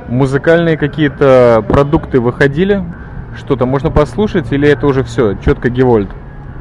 музыкальные 0.09 0.75
какие-то 0.75 1.63
продукты 1.65 2.19
выходили? 2.19 2.83
Что-то 3.37 3.65
можно 3.65 3.89
послушать 3.89 4.51
или 4.51 4.67
это 4.67 4.85
уже 4.85 5.03
все? 5.03 5.35
Четко 5.35 5.69
Гевольт. 5.69 6.09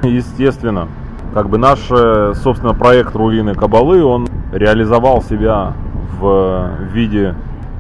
Естественно, 0.05 0.87
как 1.35 1.49
бы 1.49 1.59
наш, 1.59 1.81
э, 1.91 2.35
собственно, 2.37 2.73
проект 2.73 3.17
Руины 3.17 3.57
Кабалы, 3.57 4.05
он 4.05 4.29
реализовал 4.53 5.23
себя 5.23 5.73
в 6.21 6.71
виде 6.93 7.35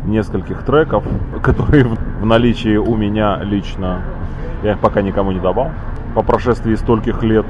нескольких 0.04 0.64
треков, 0.64 1.04
которые 1.44 1.84
в 1.84 2.26
наличии 2.26 2.76
у 2.76 2.96
меня 2.96 3.38
лично, 3.40 4.00
я 4.64 4.72
их 4.72 4.80
пока 4.80 5.00
никому 5.00 5.30
не 5.30 5.38
давал, 5.38 5.70
по 6.14 6.22
прошествии 6.22 6.74
стольких 6.74 7.22
лет. 7.22 7.46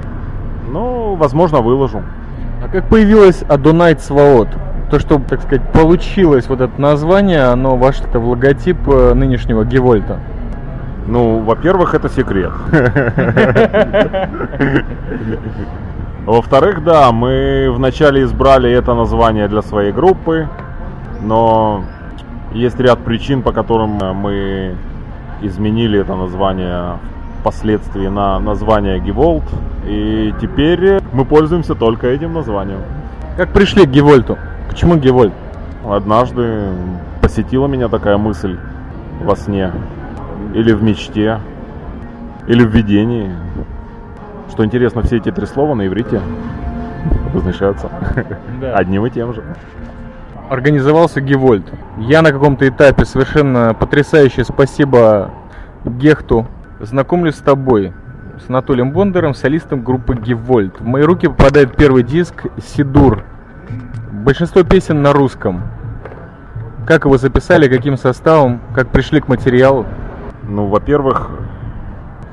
Ну, 0.71 1.15
возможно, 1.15 1.61
выложу. 1.61 2.03
А 2.63 2.69
как 2.69 2.89
появилась 2.89 3.43
Adonai 3.43 3.99
Сваот? 3.99 4.49
То, 4.91 4.99
что, 4.99 5.19
так 5.19 5.43
сказать, 5.43 5.63
получилось 5.73 6.49
вот 6.49 6.61
это 6.61 6.81
название, 6.81 7.45
оно 7.45 7.77
вошло 7.77 8.21
в 8.21 8.29
логотип 8.29 8.77
э, 8.89 9.15
нынешнего 9.15 9.65
Гевольта. 9.65 10.19
Ну, 11.07 11.41
во-первых, 11.41 11.95
это 11.95 12.09
секрет. 12.09 12.53
Во-вторых, 16.27 16.85
да, 16.85 17.11
мы 17.13 17.73
вначале 17.75 18.23
избрали 18.23 18.71
это 18.71 18.93
название 18.93 19.49
для 19.49 19.63
своей 19.63 19.93
группы, 19.93 20.49
но 21.23 21.85
есть 22.53 22.79
ряд 22.79 22.99
причин, 22.99 23.43
по 23.43 23.53
которым 23.53 23.99
мы 24.15 24.75
изменили 25.41 26.01
это 26.01 26.17
название 26.17 26.99
впоследствии 27.41 28.09
на 28.09 28.39
название 28.39 28.99
Геволт, 29.01 29.45
и 29.87 30.35
теперь 30.41 31.01
мы 31.13 31.25
пользуемся 31.25 31.75
только 31.75 32.09
этим 32.09 32.33
названием. 32.35 32.81
Как 33.37 33.53
пришли 33.53 33.87
к 33.87 33.91
Гевольту? 33.91 34.37
Почему 34.69 34.97
Гевольт? 34.97 35.33
Однажды 35.89 36.69
посетила 37.23 37.67
меня 37.67 37.89
такая 37.89 38.19
мысль 38.19 38.59
во 39.23 39.37
сне, 39.37 39.73
или 40.55 40.73
в 40.73 40.83
мечте, 40.83 41.39
или 42.47 42.65
в 42.65 42.71
видении. 42.71 43.31
Что 44.51 44.65
интересно, 44.65 45.03
все 45.03 45.19
эти 45.19 45.31
три 45.31 45.47
слова 45.47 45.75
на 45.75 45.87
иврите 45.87 46.21
обозначаются 47.31 47.89
Да. 48.61 48.75
одним 48.75 49.07
и 49.07 49.11
тем 49.11 49.33
же. 49.35 49.43
Организовался 50.51 51.21
Гевольт. 51.21 51.65
Я 51.99 52.23
на 52.23 52.33
каком-то 52.33 52.67
этапе 52.67 53.05
совершенно 53.05 53.75
потрясающе 53.75 54.45
спасибо 54.45 55.31
Гехту. 55.85 56.47
Знакомлюсь 56.81 57.35
с 57.35 57.41
тобой, 57.41 57.93
с 58.39 58.49
Анатолием 58.49 58.93
Бондаром, 58.93 59.35
солистом 59.35 59.83
группы 59.83 60.15
Гевольт. 60.15 60.81
В 60.81 60.85
мои 60.85 61.03
руки 61.03 61.27
попадает 61.27 61.77
первый 61.77 62.05
диск 62.05 62.47
Сидур. 62.63 63.25
Большинство 64.13 64.63
песен 64.63 65.03
на 65.03 65.13
русском. 65.13 65.63
Как 66.87 67.05
его 67.05 67.19
записали, 67.19 67.69
каким 67.69 67.97
составом, 67.97 68.61
как 68.77 68.91
пришли 68.91 69.21
к 69.21 69.27
материалу? 69.27 69.87
Ну, 70.45 70.67
во-первых, 70.67 71.31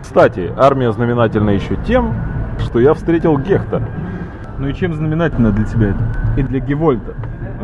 кстати, 0.04 0.54
армия 0.56 0.92
знаменательна 0.92 1.50
еще 1.50 1.76
тем, 1.88 2.14
что 2.60 2.80
я 2.80 2.94
встретил 2.94 3.40
Гехта. 3.40 3.82
Ну 4.60 4.68
и 4.68 4.76
чем 4.76 4.94
знаменательно 4.94 5.52
для 5.52 5.66
тебя 5.66 5.90
это? 5.90 6.40
И 6.40 6.44
для 6.44 6.60
Гевольта? 6.60 7.16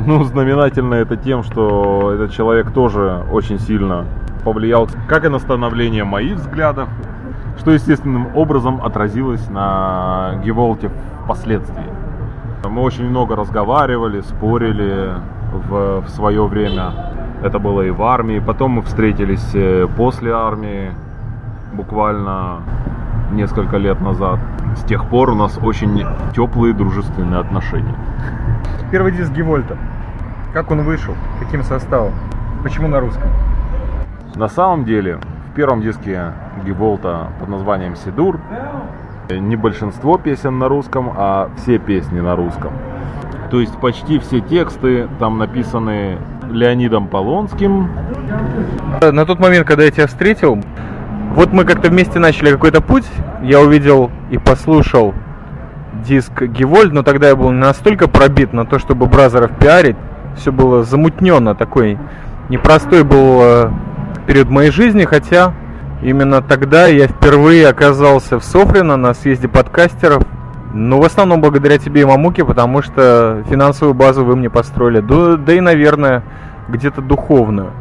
Ну, 0.04 0.24
знаменательно 0.24 0.96
это 0.96 1.16
тем, 1.16 1.44
что 1.44 2.12
этот 2.12 2.32
человек 2.32 2.72
тоже 2.72 3.24
очень 3.32 3.60
сильно 3.60 4.06
повлиял 4.44 4.88
как 5.08 5.26
и 5.26 5.30
на 5.30 5.40
становление 5.40 6.04
моих 6.04 6.38
взглядов, 6.38 6.90
что 7.58 7.72
естественным 7.72 8.36
образом 8.36 8.82
отразилось 8.84 9.48
на 9.50 10.42
Геволте 10.44 10.90
впоследствии. 11.24 11.86
Мы 12.68 12.82
очень 12.82 13.10
много 13.10 13.36
разговаривали, 13.36 14.22
спорили 14.22 15.14
в, 15.52 16.02
в 16.02 16.10
свое 16.10 16.46
время. 16.46 16.94
Это 17.44 17.60
было 17.60 17.82
и 17.82 17.90
в 17.90 18.04
армии. 18.04 18.40
Потом 18.40 18.72
мы 18.72 18.82
встретились 18.84 19.50
э, 19.54 19.88
после 19.98 20.32
армии, 20.32 20.92
буквально 21.74 22.60
несколько 23.32 23.78
лет 23.78 24.00
назад. 24.02 24.40
С 24.76 24.84
тех 24.84 25.06
пор 25.10 25.32
у 25.32 25.36
нас 25.36 25.58
очень 25.62 26.06
теплые 26.36 26.74
дружественные 26.74 27.40
отношения. 27.40 27.96
Первый 28.92 29.12
диск 29.12 29.32
Гевольта. 29.32 29.78
Как 30.54 30.70
он 30.70 30.82
вышел? 30.82 31.16
Каким 31.40 31.64
составом? 31.64 32.14
Почему 32.64 32.88
на 32.88 33.00
русском? 33.00 33.30
На 34.36 34.48
самом 34.48 34.86
деле, 34.86 35.20
в 35.52 35.56
первом 35.56 35.82
диске 35.82 36.32
Гиволта 36.66 37.28
под 37.40 37.50
названием 37.50 37.96
Сидур 37.96 38.40
не 39.30 39.56
большинство 39.56 40.18
песен 40.18 40.58
на 40.58 40.68
русском, 40.68 41.12
а 41.16 41.50
все 41.58 41.78
песни 41.78 42.20
на 42.20 42.36
русском. 42.36 42.72
То 43.50 43.60
есть 43.60 43.78
почти 43.78 44.20
все 44.20 44.40
тексты 44.40 45.10
там 45.20 45.38
написаны 45.38 46.18
Леонидом 46.50 47.08
Полонским. 47.08 47.90
На 49.02 49.26
тот 49.26 49.40
момент, 49.40 49.68
когда 49.68 49.84
я 49.84 49.92
тебя 49.92 50.08
встретил, 50.08 50.62
вот 51.36 51.52
мы 51.52 51.66
как-то 51.66 51.90
вместе 51.90 52.20
начали 52.20 52.52
какой-то 52.52 52.82
путь. 52.82 53.08
Я 53.44 53.60
увидел 53.60 54.10
и 54.30 54.38
послушал 54.38 55.14
диск 56.06 56.42
Гевольд, 56.44 56.94
но 56.94 57.04
тогда 57.04 57.30
я 57.30 57.36
был 57.36 57.52
настолько 57.52 58.08
пробит 58.08 58.54
на 58.54 58.66
то, 58.66 58.80
чтобы 58.80 59.08
Бразеров 59.08 59.52
пиарить. 59.60 59.98
Все 60.38 60.54
было 60.54 60.84
замутненно, 60.84 61.54
такой 61.54 61.98
непростой 62.48 63.04
был 63.04 63.42
э, 63.42 63.72
период 64.22 64.50
моей 64.50 64.72
жизни, 64.72 65.04
хотя 65.04 65.54
именно 66.02 66.42
тогда 66.42 66.88
я 66.88 67.08
впервые 67.08 67.68
оказался 67.68 68.40
в 68.40 68.44
Софрино 68.44 68.98
на 68.98 69.14
съезде 69.14 69.48
подкастеров. 69.48 70.24
Ну, 70.74 71.02
в 71.02 71.06
основном 71.06 71.42
благодаря 71.42 71.78
тебе 71.78 72.02
и 72.02 72.06
Мамуке, 72.06 72.46
потому 72.46 72.82
что 72.82 73.44
финансовую 73.50 73.94
базу 73.94 74.24
вы 74.24 74.36
мне 74.36 74.50
построили. 74.50 75.02
Да, 75.02 75.36
да 75.36 75.54
и, 75.54 75.60
наверное, 75.60 76.24
где-то 76.70 77.02
духовную. 77.02 77.72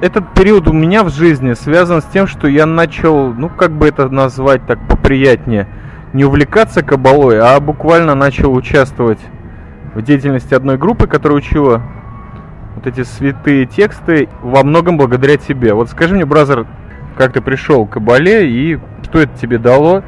Этот 0.00 0.34
период 0.34 0.66
у 0.66 0.72
меня 0.72 1.04
в 1.04 1.10
жизни 1.10 1.52
связан 1.52 2.02
с 2.02 2.06
тем, 2.06 2.26
что 2.26 2.48
я 2.48 2.66
начал, 2.66 3.32
ну, 3.32 3.48
как 3.48 3.70
бы 3.70 3.86
это 3.86 4.08
назвать 4.08 4.66
так 4.66 4.80
поприятнее, 4.88 5.68
не 6.12 6.24
увлекаться 6.24 6.82
кабалой, 6.82 7.38
а 7.38 7.60
буквально 7.60 8.16
начал 8.16 8.52
участвовать 8.52 9.20
в 9.94 10.02
деятельности 10.02 10.54
одной 10.54 10.76
группы, 10.76 11.06
которая 11.06 11.38
учила 11.38 11.82
вот 12.82 12.92
эти 12.92 13.04
святые 13.04 13.66
тексты 13.66 14.28
во 14.42 14.64
многом 14.64 14.96
благодаря 14.96 15.36
тебе. 15.36 15.72
Вот 15.72 15.88
скажи 15.88 16.14
мне, 16.14 16.24
бразер, 16.24 16.66
как 17.16 17.32
ты 17.32 17.40
пришел 17.40 17.86
к 17.86 17.90
кабале 17.90 18.48
и 18.48 18.80
что 19.04 19.20
это 19.20 19.38
тебе 19.38 19.58
дало? 19.58 20.02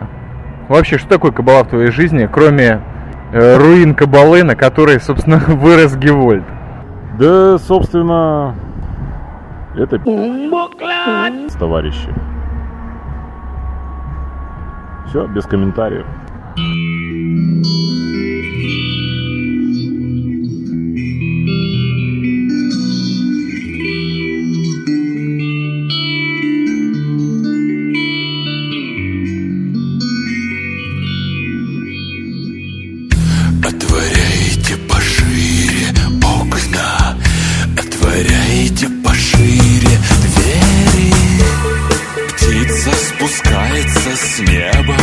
Вообще, 0.68 0.98
что 0.98 1.08
такое 1.08 1.30
кабала 1.30 1.62
в 1.64 1.68
твоей 1.68 1.90
жизни, 1.90 2.28
кроме 2.30 2.82
э, 3.32 3.56
руин 3.58 3.94
кабалы, 3.94 4.42
на 4.42 4.56
которой, 4.56 5.00
собственно, 5.00 5.38
вырос 5.46 5.94
Гевольд? 5.96 6.44
Да, 7.18 7.58
собственно, 7.58 8.56
это 9.76 10.00
с 10.00 11.54
товарищи. 11.54 12.08
Все, 15.06 15.26
без 15.28 15.44
комментариев. 15.44 16.06
С 44.34 44.38
неба, 44.40 44.96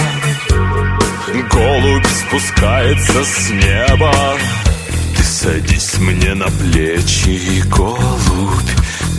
голубь 1.49 2.05
спускается 2.05 3.23
с 3.23 3.49
неба. 3.49 4.13
Ты 5.15 5.23
садись 5.23 5.97
мне 5.99 6.33
на 6.33 6.47
плечи, 6.47 7.63
голубь, 7.69 8.71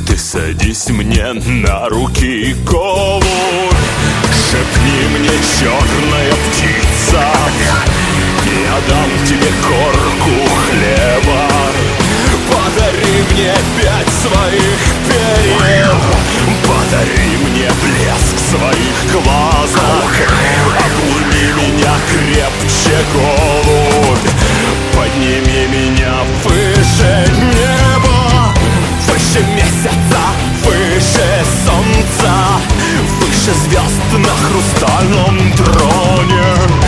ты 0.07 0.18
садись 0.18 0.88
мне 0.90 1.33
на 1.33 1.88
руки, 1.88 2.55
голубь. 2.66 3.25
Шепни 4.51 5.18
мне, 5.18 5.31
черная 5.59 6.33
птица, 6.44 7.25
я 8.66 8.81
дам 8.88 9.11
тебе 9.27 9.51
корку 9.62 10.35
хлеба. 10.66 11.48
Подари 12.51 13.22
мне 13.31 13.55
пять 13.81 14.12
своих 14.20 14.79
перьев 15.09 16.41
Подари 16.72 17.37
мне 17.37 17.68
блеск 17.82 18.38
своих 18.50 19.12
глазах. 19.12 20.12
Обними 20.78 21.52
меня 21.52 21.94
крепче, 22.08 22.96
голубь. 23.12 24.28
Подними 24.96 25.66
меня 25.66 26.14
выше 26.42 27.30
неба. 27.52 28.54
Выше 29.06 29.44
месяца, 29.54 30.22
выше 30.64 31.44
солнца. 31.66 32.32
Выше 33.20 33.52
звезд 33.64 34.08
на 34.12 34.35
хрустальном 34.46 35.52
троне 35.52 36.81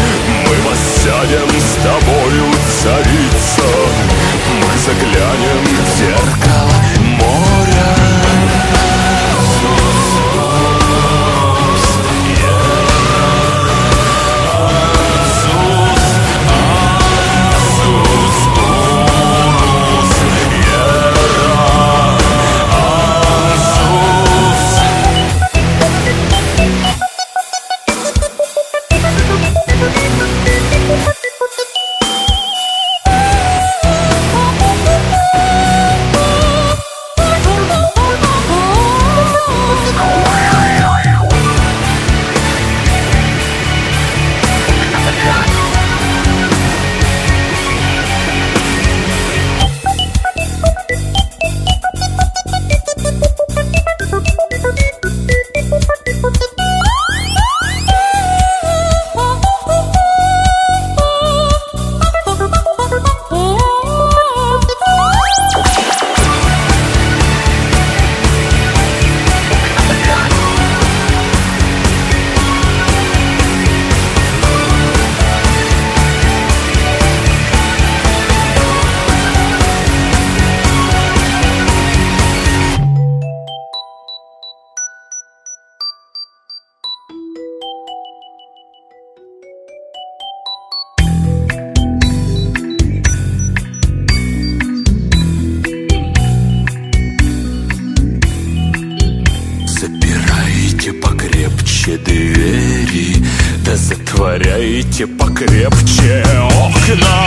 покрепче 101.85 101.99
двери 101.99 103.16
Да 103.64 103.77
затворяйте 103.77 105.07
покрепче 105.07 106.25
окна. 106.51 107.27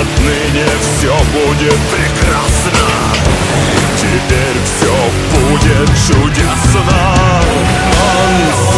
Отныне 0.00 0.66
все 0.80 1.14
будет 1.32 1.78
прекрасно 1.92 2.86
Теперь 3.96 4.58
все 4.64 4.94
будет 5.32 5.88
чудесно. 6.06 6.96
Ансус, 8.14 8.73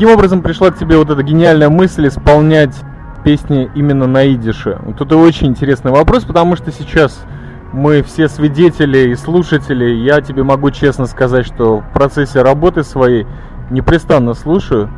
Каким 0.00 0.14
образом 0.14 0.40
пришла 0.40 0.70
к 0.70 0.78
тебе 0.78 0.96
вот 0.96 1.10
эта 1.10 1.22
гениальная 1.22 1.68
мысль 1.68 2.08
исполнять 2.08 2.74
песни 3.22 3.70
именно 3.74 4.06
на 4.06 4.32
идише? 4.32 4.78
Вот 4.80 4.98
это 4.98 5.18
очень 5.18 5.48
интересный 5.48 5.90
вопрос, 5.90 6.24
потому 6.24 6.56
что 6.56 6.72
сейчас 6.72 7.22
мы 7.74 8.00
все 8.02 8.30
свидетели 8.30 9.10
и 9.10 9.14
слушатели. 9.14 9.84
Я 9.84 10.22
тебе 10.22 10.42
могу 10.42 10.70
честно 10.70 11.04
сказать, 11.04 11.44
что 11.44 11.80
в 11.80 11.92
процессе 11.92 12.40
работы 12.40 12.82
своей 12.82 13.26
непрестанно 13.68 14.32
слушаю 14.32 14.88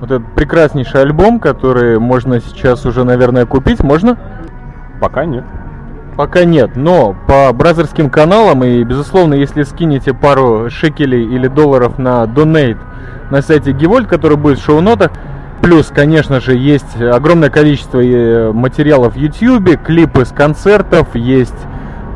вот 0.00 0.10
этот 0.10 0.34
прекраснейший 0.34 1.02
альбом, 1.02 1.38
который 1.38 1.98
можно 1.98 2.40
сейчас 2.40 2.86
уже, 2.86 3.04
наверное, 3.04 3.44
купить. 3.44 3.80
Можно? 3.80 4.16
Пока 5.02 5.26
нет. 5.26 5.44
Пока 6.16 6.44
нет, 6.44 6.76
но 6.76 7.14
по 7.26 7.52
бразерским 7.52 8.08
каналам 8.08 8.64
и, 8.64 8.82
безусловно, 8.84 9.34
если 9.34 9.64
скинете 9.64 10.14
пару 10.14 10.70
шекелей 10.70 11.22
или 11.22 11.46
долларов 11.46 11.98
на 11.98 12.24
Donate 12.24 12.78
на 13.30 13.42
сайте 13.42 13.72
Гивольт, 13.72 14.08
который 14.08 14.38
будет 14.38 14.58
в 14.58 14.64
шоу-нотах, 14.64 15.10
плюс, 15.60 15.92
конечно 15.94 16.40
же, 16.40 16.56
есть 16.56 17.00
огромное 17.00 17.50
количество 17.50 18.00
э, 18.00 18.50
материалов 18.52 19.14
в 19.14 19.16
YouTube, 19.16 19.82
клипы 19.84 20.24
с 20.24 20.32
концертов, 20.32 21.14
есть 21.14 21.54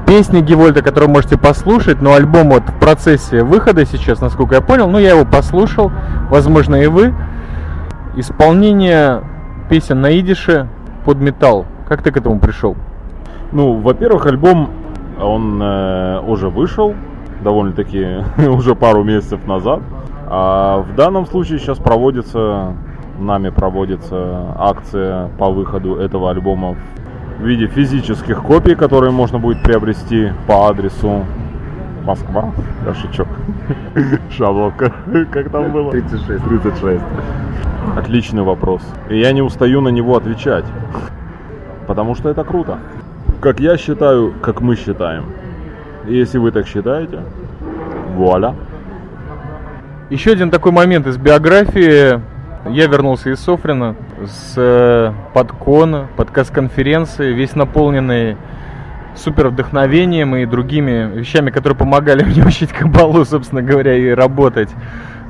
песни 0.07 0.41
Гивольта, 0.41 0.83
которые 0.83 1.11
можете 1.11 1.37
послушать, 1.37 2.01
но 2.01 2.15
альбом 2.15 2.51
вот 2.51 2.63
в 2.63 2.79
процессе 2.79 3.43
выхода 3.43 3.85
сейчас, 3.85 4.21
насколько 4.23 4.55
я 4.55 4.61
понял, 4.63 4.89
ну 4.89 4.99
я 4.99 5.11
его 5.11 5.27
послушал, 5.27 5.93
возможно 6.31 6.77
и 6.77 6.87
вы. 6.87 7.15
Исполнение 8.17 9.23
песен 9.69 10.01
на 10.01 10.19
идише 10.19 10.69
под 11.05 11.19
металл. 11.19 11.67
Как 11.87 12.03
ты 12.03 12.11
к 12.11 12.17
этому 12.17 12.41
пришел? 12.41 12.77
Ну, 13.53 13.75
во-первых, 13.75 14.27
альбом, 14.27 14.71
он 15.21 15.61
э, 15.61 16.21
уже 16.21 16.49
вышел, 16.49 16.95
довольно-таки 17.43 18.25
уже 18.49 18.75
пару 18.75 19.03
месяцев 19.03 19.47
назад. 19.47 19.81
А 20.29 20.79
в 20.79 20.95
данном 20.95 21.27
случае 21.27 21.59
сейчас 21.59 21.79
проводится, 21.79 22.75
нами 23.19 23.51
проводится 23.51 24.55
акция 24.57 25.29
по 25.39 25.51
выходу 25.51 25.97
этого 25.97 26.31
альбома 26.31 26.77
в 27.39 27.43
виде 27.43 27.67
физических 27.67 28.43
копий, 28.43 28.77
которые 28.77 29.11
можно 29.11 29.39
будет 29.39 29.63
приобрести 29.63 30.33
по 30.47 30.69
адресу 30.69 31.25
Москва, 32.05 32.53
кошечок, 32.85 33.29
шаловка, 34.31 34.93
как 35.33 35.51
там 35.51 35.73
было? 35.73 35.91
36. 35.91 36.45
36. 36.45 37.03
Отличный 37.97 38.43
вопрос. 38.43 38.83
И 39.09 39.19
я 39.19 39.33
не 39.33 39.43
устаю 39.43 39.81
на 39.81 39.89
него 39.89 40.17
отвечать. 40.17 40.65
Потому 41.87 42.15
что 42.15 42.29
это 42.29 42.45
круто. 42.45 42.79
Как 43.41 43.59
я 43.59 43.79
считаю, 43.79 44.35
как 44.43 44.61
мы 44.61 44.77
считаем. 44.77 45.25
Если 46.07 46.37
вы 46.37 46.53
так 46.53 46.67
считаете, 46.67 47.21
вуаля. 48.15 48.55
Еще 50.11 50.33
один 50.33 50.51
такой 50.51 50.73
момент 50.73 51.07
из 51.07 51.17
биографии. 51.17 52.21
Я 52.69 52.87
вернулся 52.87 53.31
из 53.31 53.41
Софрина 53.41 53.97
с 54.27 54.55
э, 54.59 55.13
подкона, 55.33 56.09
подкаст-конференции, 56.19 57.33
весь 57.33 57.55
наполненный 57.57 58.37
супер 59.15 59.49
вдохновением 59.49 60.37
и 60.37 60.45
другими 60.45 61.11
вещами, 61.15 61.51
которые 61.51 61.79
помогали 61.79 62.23
мне 62.25 62.45
учить 62.45 62.73
кабалу, 62.73 63.25
собственно 63.25 63.63
говоря, 63.63 63.97
и 63.97 64.11
работать 64.11 64.69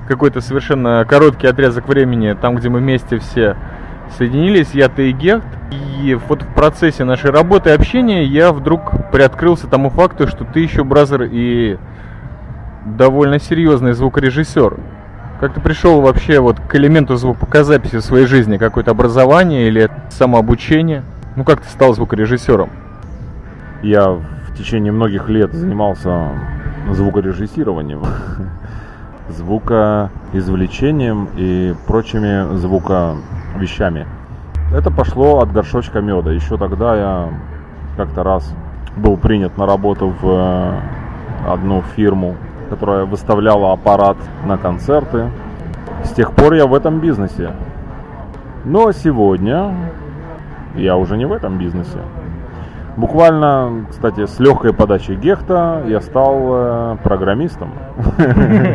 какой-то 0.08 0.40
совершенно 0.40 1.06
короткий 1.08 1.46
отрезок 1.46 1.86
времени, 1.86 2.32
там, 2.32 2.56
где 2.56 2.68
мы 2.68 2.80
вместе 2.80 3.18
все 3.18 3.56
соединились, 4.16 4.70
я, 4.72 4.88
ты 4.88 5.10
и 5.10 5.12
Герт. 5.12 5.44
И 6.02 6.14
вот 6.28 6.42
в 6.42 6.54
процессе 6.54 7.04
нашей 7.04 7.30
работы 7.30 7.70
и 7.70 7.72
общения 7.72 8.24
я 8.24 8.52
вдруг 8.52 9.10
приоткрылся 9.12 9.66
тому 9.66 9.90
факту, 9.90 10.26
что 10.26 10.44
ты 10.44 10.60
еще, 10.60 10.84
бразер, 10.84 11.28
и 11.30 11.78
довольно 12.84 13.38
серьезный 13.38 13.92
звукорежиссер. 13.92 14.76
Как 15.40 15.54
ты 15.54 15.60
пришел 15.60 16.00
вообще 16.00 16.38
вот 16.40 16.60
к 16.60 16.74
элементу 16.74 17.16
звукозаписи 17.16 17.96
в 17.96 18.02
своей 18.02 18.26
жизни? 18.26 18.58
Какое-то 18.58 18.90
образование 18.90 19.68
или 19.68 19.90
самообучение? 20.10 21.02
Ну 21.36 21.44
как 21.44 21.60
ты 21.60 21.68
стал 21.68 21.94
звукорежиссером? 21.94 22.70
Я 23.82 24.10
в 24.10 24.56
течение 24.56 24.92
многих 24.92 25.28
лет 25.28 25.52
занимался 25.52 26.28
звукорежиссированием, 26.90 28.02
звукоизвлечением 29.30 31.28
и 31.36 31.74
прочими 31.86 32.56
звуковещами. 32.56 34.06
Это 34.72 34.90
пошло 34.90 35.40
от 35.40 35.52
горшочка 35.52 36.00
меда. 36.00 36.30
Еще 36.30 36.56
тогда 36.56 36.96
я 36.96 37.28
как-то 37.96 38.22
раз 38.22 38.54
был 38.96 39.16
принят 39.16 39.56
на 39.58 39.66
работу 39.66 40.14
в 40.20 40.28
э, 40.28 40.80
одну 41.48 41.82
фирму, 41.96 42.36
которая 42.68 43.04
выставляла 43.04 43.72
аппарат 43.72 44.16
на 44.44 44.58
концерты. 44.58 45.30
С 46.04 46.10
тех 46.10 46.32
пор 46.32 46.54
я 46.54 46.66
в 46.66 46.74
этом 46.74 47.00
бизнесе. 47.00 47.52
Но 48.64 48.92
сегодня 48.92 49.74
я 50.76 50.96
уже 50.96 51.16
не 51.16 51.24
в 51.24 51.32
этом 51.32 51.58
бизнесе. 51.58 51.98
Буквально, 52.96 53.86
кстати, 53.90 54.26
с 54.26 54.38
легкой 54.40 54.72
подачей 54.72 55.14
Гехта 55.14 55.82
я 55.86 56.00
стал 56.00 56.38
э, 56.42 56.96
программистом. 57.02 57.72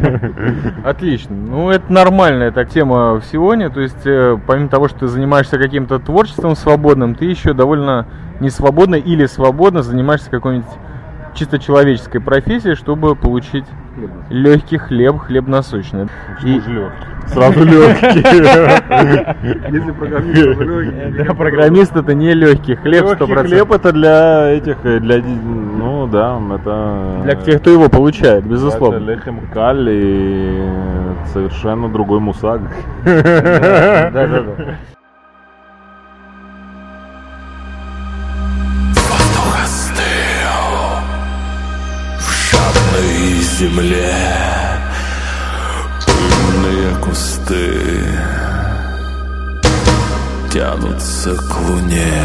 Отлично. 0.86 1.36
Ну, 1.36 1.70
это 1.70 1.92
нормальная 1.92 2.52
так 2.52 2.70
тема 2.70 3.16
в 3.16 3.24
Сионе. 3.26 3.70
То 3.70 3.82
есть, 3.82 4.06
э, 4.06 4.38
помимо 4.48 4.70
того, 4.70 4.88
что 4.88 5.00
ты 5.00 5.08
занимаешься 5.08 5.58
каким-то 5.58 6.00
творчеством 6.00 6.56
свободным, 6.56 7.16
ты 7.16 7.26
еще 7.26 7.54
довольно 7.54 8.08
не 8.40 8.50
свободно 8.50 8.96
или 8.96 9.26
свободно 9.26 9.84
занимаешься 9.84 10.30
какой-нибудь 10.30 10.72
чисто 11.36 11.60
человеческой 11.60 12.20
профессией, 12.20 12.76
чтобы 12.76 13.16
получить 13.16 13.66
легкий 14.30 14.78
хлеб, 14.78 15.20
хлеб 15.20 15.48
насущный. 15.48 16.08
И... 16.44 16.62
Сразу 17.28 17.64
легкий. 17.66 18.20
Если 19.72 19.92
программист 19.92 20.60
легкий. 20.60 21.24
Да, 21.24 21.34
программист 21.34 21.96
это 21.96 22.14
не 22.14 22.34
легкий 22.34 22.76
хлеб, 22.76 23.06
Легкий 23.06 23.24
100%. 23.24 23.44
хлеб 23.48 23.72
это 23.72 23.92
для 23.92 24.50
этих, 24.52 24.78
э, 24.84 25.00
для, 25.00 25.22
ну 25.24 26.08
да, 26.08 26.40
это... 26.54 27.22
Для 27.24 27.36
тех, 27.36 27.62
кто 27.62 27.72
его 27.72 27.90
получает, 27.90 28.42
Это 28.42 28.50
безусловно. 28.50 28.98
лехем 28.98 29.40
каль 29.52 29.90
и 29.90 30.64
совершенно 31.34 31.90
другой 31.90 32.20
мусаг. 32.20 32.62
Да, 33.04 34.12
да, 34.12 34.28
да. 34.28 34.76
Земле. 43.58 44.14
Пыльные 46.06 46.96
кусты 46.96 48.20
Тянутся 50.52 51.36
к 51.36 51.58
луне. 51.62 52.22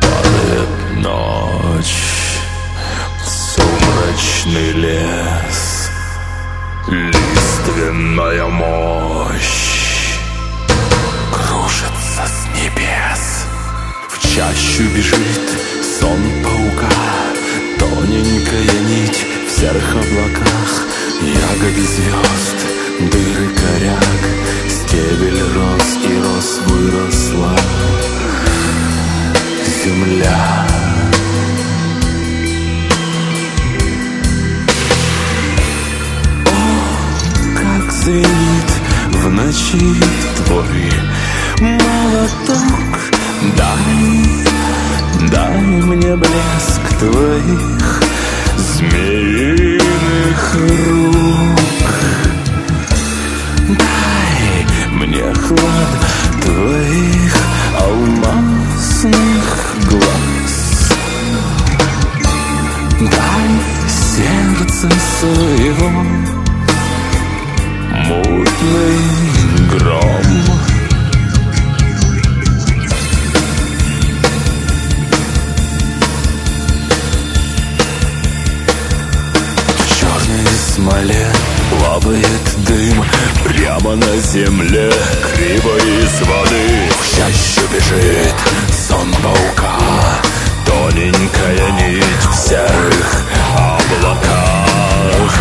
Падает 0.00 0.68
ночь 0.98 1.94
Сумрачный 3.24 4.72
лес 4.72 5.90
Лиственная 6.86 8.46
мощь 8.46 10.18
Кружится 11.32 12.24
с 12.26 12.56
небес. 12.56 13.44
В 14.08 14.20
чащу 14.22 14.84
бежит 14.94 15.50
сон 16.00 16.20
паука 16.44 16.94
Тоненькая 17.78 18.80
нить 18.80 19.27
в 19.58 19.60
серых 19.60 19.90
облаках 19.90 20.86
Ягоды 21.20 21.82
звезд, 21.82 22.58
дыры 23.00 23.48
коряк 23.56 24.20
Стебель 24.68 25.42
рос 25.54 25.98
и 26.04 26.16
рос 26.22 26.60
выросла. 26.66 27.56
Земля. 29.84 30.66
О, 36.46 36.52
как 37.56 37.92
звенит 37.92 38.70
в 39.12 39.30
ночи 39.30 39.94
твой 40.46 40.92
молоток. 41.60 42.98
Дай, 43.56 45.30
дай 45.30 45.60
мне 45.60 46.16
блеск 46.16 46.98
твоих 46.98 48.07
змеиных 48.58 50.54
рук. 50.54 51.58
Дай 53.68 54.66
мне 54.92 55.32
хлад 55.34 55.92
твоих 56.42 57.36
алмазных 57.80 59.48
глаз. 59.88 60.92
Дай 63.00 63.50
сердце 63.88 64.88
своего. 65.20 65.90
Мутный 68.08 68.98
гром 69.70 70.57
смоле 80.88 81.26
плавает 81.70 82.66
дым 82.66 83.04
Прямо 83.44 83.96
на 83.96 84.16
земле 84.18 84.90
криво 85.34 85.76
из 85.76 86.20
воды. 86.22 86.88
В 87.00 87.16
чащу 87.16 87.60
бежит 87.72 88.34
сон 88.88 89.12
паука 89.22 89.78
Тоненькая 90.66 91.70
нить 91.72 92.04
в 92.30 92.34
серых 92.34 93.24
облаках. 93.56 95.32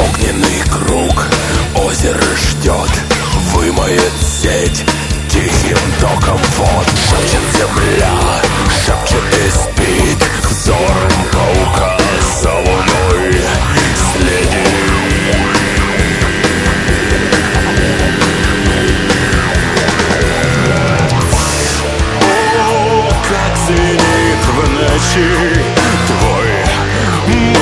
Огненный 0.00 0.62
круг 0.70 1.26
озеро 1.74 2.22
ждет 2.36 2.90
Вымоет 3.54 4.12
сеть 4.20 4.84
тихим 5.72 5.92
током. 6.00 6.40
Вод 6.56 6.86
Шепчет 7.08 7.42
земля, 7.54 8.40
шепчет 8.84 9.24
и 9.32 9.50
спит. 9.50 10.18
Взором 10.48 11.12
паука 11.32 11.96
за 12.40 12.52
луной 12.52 13.40
следит. 14.12 14.50
О, 22.20 23.12
как 23.28 23.56
звенит 23.66 24.42
в 24.46 24.70
ночи 24.70 25.26
твой 26.06 27.61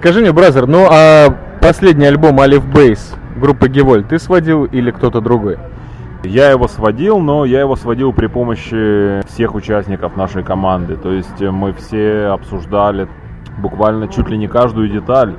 Скажи 0.00 0.22
мне, 0.22 0.32
бразер, 0.32 0.66
ну 0.66 0.86
а 0.90 1.28
последний 1.60 2.06
альбом 2.06 2.40
Алиф 2.40 2.64
Бейс 2.64 3.14
группы 3.36 3.68
Геволь 3.68 4.02
ты 4.02 4.18
сводил 4.18 4.64
или 4.64 4.90
кто-то 4.90 5.20
другой? 5.20 5.58
Я 6.24 6.50
его 6.50 6.68
сводил, 6.68 7.18
но 7.18 7.44
я 7.44 7.60
его 7.60 7.76
сводил 7.76 8.14
при 8.14 8.26
помощи 8.26 9.20
всех 9.28 9.54
участников 9.54 10.16
нашей 10.16 10.42
команды. 10.42 10.96
То 10.96 11.12
есть 11.12 11.42
э, 11.42 11.50
мы 11.50 11.74
все 11.74 12.28
обсуждали 12.28 13.08
буквально 13.58 14.08
чуть 14.08 14.30
ли 14.30 14.38
не 14.38 14.48
каждую 14.48 14.88
деталь. 14.88 15.34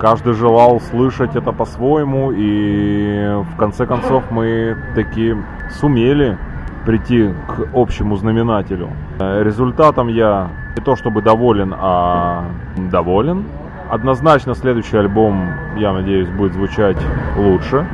Каждый 0.00 0.32
желал 0.32 0.80
слышать 0.80 1.36
это 1.36 1.52
по-своему, 1.52 2.32
и 2.32 3.42
в 3.52 3.56
конце 3.56 3.86
концов 3.86 4.24
мы 4.28 4.76
таки 4.96 5.36
сумели 5.70 6.36
прийти 6.84 7.30
к 7.46 7.68
общему 7.72 8.16
знаменателю. 8.16 8.90
Э, 9.20 9.44
Результатом 9.44 10.08
я 10.08 10.50
не 10.76 10.82
то 10.82 10.96
чтобы 10.96 11.22
доволен, 11.22 11.72
а 11.78 12.46
доволен. 12.90 13.44
Однозначно 13.90 14.54
следующий 14.54 14.96
альбом, 14.96 15.50
я 15.76 15.92
надеюсь, 15.92 16.28
будет 16.28 16.54
звучать 16.54 16.96
лучше. 17.36 17.86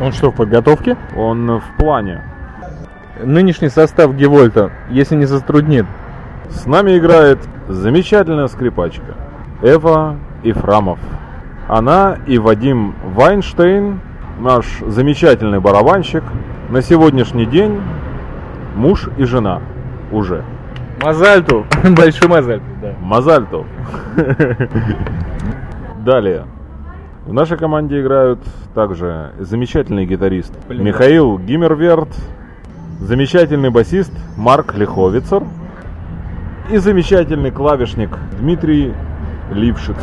Он 0.00 0.12
что, 0.12 0.30
в 0.30 0.34
подготовке? 0.34 0.96
Он 1.16 1.60
в 1.60 1.76
плане. 1.78 2.22
Нынешний 3.22 3.68
состав 3.68 4.14
Гевольта, 4.14 4.70
если 4.90 5.16
не 5.16 5.26
затруднит, 5.26 5.86
С 6.48 6.66
нами 6.66 6.98
играет 6.98 7.38
замечательная 7.68 8.46
скрипачка 8.46 9.14
Эва 9.62 10.16
Ифрамов. 10.42 10.98
Она 11.68 12.18
и 12.26 12.38
Вадим 12.38 12.94
Вайнштейн, 13.14 14.00
наш 14.38 14.66
замечательный 14.86 15.60
барабанщик, 15.60 16.24
на 16.68 16.82
сегодняшний 16.82 17.46
день 17.46 17.80
муж 18.74 19.08
и 19.16 19.24
жена 19.24 19.60
уже. 20.10 20.44
Мазальту, 21.02 21.66
большой 21.96 22.28
Мазальту, 22.28 22.66
да. 22.80 22.94
Мазальтов. 23.00 23.66
Далее. 26.04 26.46
В 27.26 27.32
нашей 27.32 27.56
команде 27.56 28.00
играют 28.00 28.40
также 28.74 29.32
замечательный 29.38 30.06
гитарист 30.06 30.52
Блин. 30.68 30.84
Михаил 30.84 31.38
Гиммерверт, 31.38 32.08
замечательный 33.00 33.70
басист 33.70 34.12
Марк 34.36 34.74
Лиховицер 34.74 35.42
и 36.70 36.78
замечательный 36.78 37.50
клавишник 37.50 38.10
Дмитрий 38.38 38.92
Лившиц, 39.52 39.96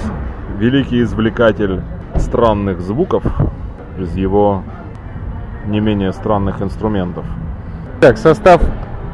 великий 0.57 1.01
извлекатель 1.01 1.81
странных 2.15 2.81
звуков 2.81 3.23
из 3.97 4.15
его 4.15 4.63
не 5.65 5.79
менее 5.79 6.13
странных 6.13 6.61
инструментов. 6.61 7.25
Так, 8.01 8.17
состав 8.17 8.61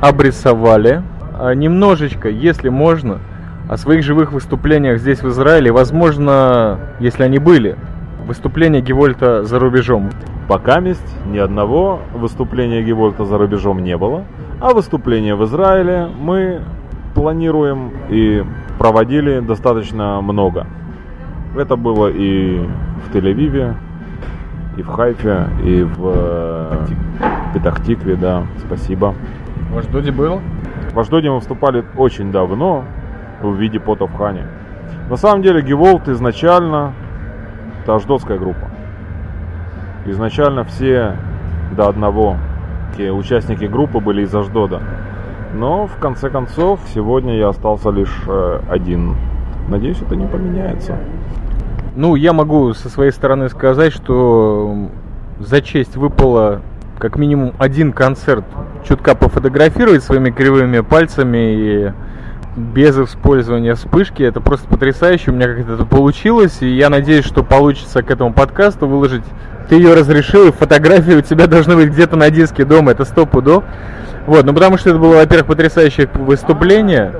обрисовали. 0.01 1.01
А, 1.37 1.53
немножечко, 1.53 2.29
если 2.29 2.69
можно, 2.69 3.19
о 3.67 3.77
своих 3.77 4.03
живых 4.03 4.31
выступлениях 4.31 4.99
здесь 4.99 5.21
в 5.21 5.27
Израиле, 5.29 5.71
возможно, 5.71 6.79
если 6.99 7.23
они 7.23 7.39
были, 7.39 7.75
выступления 8.25 8.79
Гевольта 8.79 9.43
за 9.43 9.59
рубежом. 9.59 10.11
Пока 10.47 10.79
месть 10.79 11.01
ни 11.25 11.37
одного 11.37 11.99
выступления 12.13 12.83
Гевольта 12.83 13.25
за 13.25 13.37
рубежом 13.37 13.83
не 13.83 13.97
было, 13.97 14.23
а 14.61 14.73
выступления 14.73 15.35
в 15.35 15.43
Израиле 15.45 16.07
мы 16.17 16.61
планируем 17.15 17.91
и 18.09 18.43
проводили 18.77 19.39
достаточно 19.39 20.21
много. 20.21 20.67
Это 21.57 21.75
было 21.75 22.07
и 22.07 22.59
в 23.05 23.13
Тель-Авиве, 23.13 23.75
и 24.77 24.81
в 24.81 24.87
Хайфе, 24.87 25.47
и 25.65 25.83
в 25.83 26.13
э, 26.15 26.85
Петахтикве, 27.53 28.15
да, 28.15 28.43
спасибо. 28.65 29.15
В 29.71 29.77
Аждоде 29.77 30.11
был? 30.11 30.39
В 30.95 30.99
Аждоде 30.99 31.29
мы 31.29 31.35
выступали 31.35 31.83
очень 31.97 32.31
давно 32.31 32.85
в 33.41 33.53
виде 33.55 33.81
пота 33.81 34.07
в. 34.07 34.47
На 35.09 35.17
самом 35.17 35.43
деле 35.43 35.61
Геволт 35.61 36.07
изначально 36.07 36.93
это 37.83 37.95
аждотская 37.95 38.37
группа. 38.37 38.69
Изначально 40.05 40.63
все 40.63 41.17
до 41.75 41.89
одного 41.89 42.37
те 42.95 43.11
участники 43.11 43.65
группы 43.65 43.99
были 43.99 44.21
из 44.21 44.33
Аждода. 44.33 44.81
Но 45.53 45.85
в 45.87 45.97
конце 45.97 46.29
концов 46.29 46.79
сегодня 46.93 47.35
я 47.35 47.49
остался 47.49 47.89
лишь 47.89 48.17
э, 48.25 48.61
один. 48.69 49.17
Надеюсь, 49.67 50.01
это 50.01 50.15
не 50.15 50.27
поменяется. 50.27 50.97
Ну, 51.97 52.15
я 52.15 52.31
могу 52.31 52.73
со 52.73 52.87
своей 52.87 53.11
стороны 53.11 53.49
сказать, 53.49 53.91
что 53.91 54.87
за 55.39 55.61
честь 55.61 55.97
выпало 55.97 56.61
как 56.99 57.17
минимум 57.17 57.53
один 57.59 57.93
концерт 57.93 58.45
чутка 58.87 59.15
пофотографировать 59.15 60.03
своими 60.03 60.31
кривыми 60.31 60.79
пальцами 60.79 61.37
и 61.37 61.91
без 62.55 62.97
использования 62.97 63.75
вспышки. 63.75 64.23
Это 64.23 64.39
просто 64.39 64.67
потрясающе. 64.67 65.31
У 65.31 65.33
меня 65.33 65.47
как-то 65.47 65.73
это 65.73 65.85
получилось. 65.85 66.61
И 66.61 66.67
я 66.67 66.89
надеюсь, 66.89 67.25
что 67.25 67.43
получится 67.43 68.01
к 68.01 68.09
этому 68.09 68.33
подкасту 68.33 68.87
выложить. 68.87 69.23
Ты 69.67 69.75
ее 69.75 69.93
разрешил, 69.93 70.47
и 70.47 70.51
фотографии 70.51 71.13
у 71.13 71.21
тебя 71.21 71.47
должны 71.47 71.75
быть 71.75 71.89
где-то 71.89 72.15
на 72.15 72.29
диске 72.29 72.65
дома. 72.65 72.91
Это 72.91 73.03
сто 73.03 73.25
пудов. 73.25 73.63
Вот, 74.27 74.45
ну 74.45 74.53
потому 74.53 74.77
что 74.77 74.89
это 74.91 74.99
было, 74.99 75.15
во-первых, 75.15 75.47
потрясающее 75.47 76.07
выступление. 76.13 77.13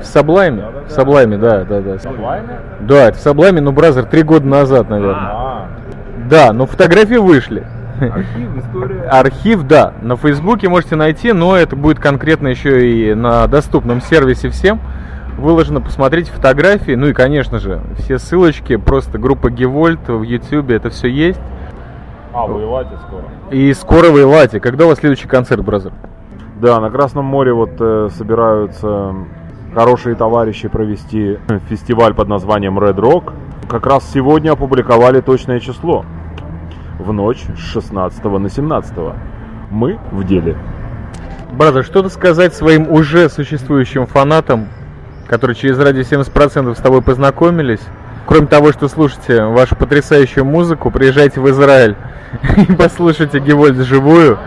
В 0.00 0.04
Саблайме? 0.04 0.64
В 0.86 0.90
Саблайме, 0.90 1.36
да, 1.36 1.64
да, 1.64 1.80
да. 1.80 1.96
Да, 2.80 3.08
это 3.08 3.18
в 3.18 3.20
Саблайме, 3.20 3.60
ну, 3.60 3.72
brother, 3.72 4.04
три 4.04 4.22
года 4.22 4.46
назад, 4.46 4.88
наверное. 4.88 5.66
Да, 6.28 6.52
но 6.52 6.66
фотографии 6.66 7.16
вышли. 7.16 7.66
Архив, 8.00 8.56
история. 8.56 9.02
Архив, 9.02 9.62
да, 9.62 9.94
на 10.02 10.16
Фейсбуке 10.16 10.68
можете 10.68 10.96
найти, 10.96 11.32
но 11.32 11.56
это 11.56 11.76
будет 11.76 11.98
конкретно 11.98 12.48
еще 12.48 12.90
и 12.90 13.14
на 13.14 13.46
доступном 13.46 14.00
сервисе 14.00 14.50
всем. 14.50 14.80
Выложено, 15.36 15.80
посмотрите 15.80 16.32
фотографии, 16.32 16.92
ну 16.92 17.06
и, 17.06 17.12
конечно 17.12 17.58
же, 17.58 17.80
все 17.98 18.18
ссылочки, 18.18 18.76
просто 18.76 19.18
группа 19.18 19.50
Гевольт 19.50 20.08
в 20.08 20.22
YouTube, 20.22 20.70
это 20.70 20.90
все 20.90 21.08
есть. 21.08 21.40
А, 22.32 22.46
в 22.46 22.62
Эйлате 22.62 22.96
скоро. 23.06 23.24
И 23.50 23.72
скоро 23.74 24.10
в 24.10 24.22
Эйлате. 24.22 24.60
Когда 24.60 24.84
у 24.84 24.88
вас 24.88 24.98
следующий 24.98 25.28
концерт, 25.28 25.64
brother? 25.64 25.92
Да, 26.60 26.80
на 26.80 26.90
Красном 26.90 27.24
море 27.24 27.52
вот 27.52 27.70
э, 27.78 28.08
собираются 28.16 29.14
хорошие 29.74 30.16
товарищи 30.16 30.68
провести 30.68 31.38
фестиваль 31.68 32.14
под 32.14 32.28
названием 32.28 32.78
Red 32.78 32.96
Rock. 32.96 33.32
Как 33.68 33.86
раз 33.86 34.10
сегодня 34.12 34.52
опубликовали 34.52 35.20
точное 35.20 35.60
число. 35.60 36.04
В 36.98 37.12
ночь 37.12 37.44
с 37.56 37.60
16 37.60 38.24
на 38.24 38.50
17. 38.50 38.94
Мы 39.70 39.98
в 40.10 40.24
деле. 40.24 40.56
Brother, 41.52 41.84
что-то 41.84 42.08
сказать 42.08 42.54
своим 42.54 42.90
уже 42.90 43.28
существующим 43.28 44.06
фанатам, 44.06 44.68
которые 45.28 45.54
через 45.54 45.78
радио 45.78 46.02
70% 46.02 46.74
с 46.74 46.78
тобой 46.78 47.02
познакомились? 47.02 47.80
Кроме 48.26 48.46
того, 48.46 48.72
что 48.72 48.88
слушайте 48.88 49.44
вашу 49.44 49.76
потрясающую 49.76 50.44
музыку, 50.44 50.90
приезжайте 50.90 51.40
в 51.40 51.48
Израиль 51.48 51.96
и 52.56 52.72
послушайте 52.74 53.38
Гевольт 53.38 53.76
живую. 53.76 54.38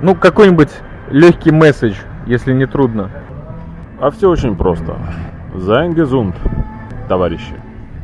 Ну, 0.00 0.14
какой-нибудь 0.14 0.70
легкий 1.10 1.50
месседж, 1.50 1.96
если 2.26 2.52
не 2.52 2.66
трудно. 2.66 3.10
А 4.00 4.10
все 4.10 4.30
очень 4.30 4.56
просто. 4.56 4.96
זײַט 5.54 5.88
געזונט, 5.88 6.36
товарищи. 7.08 7.54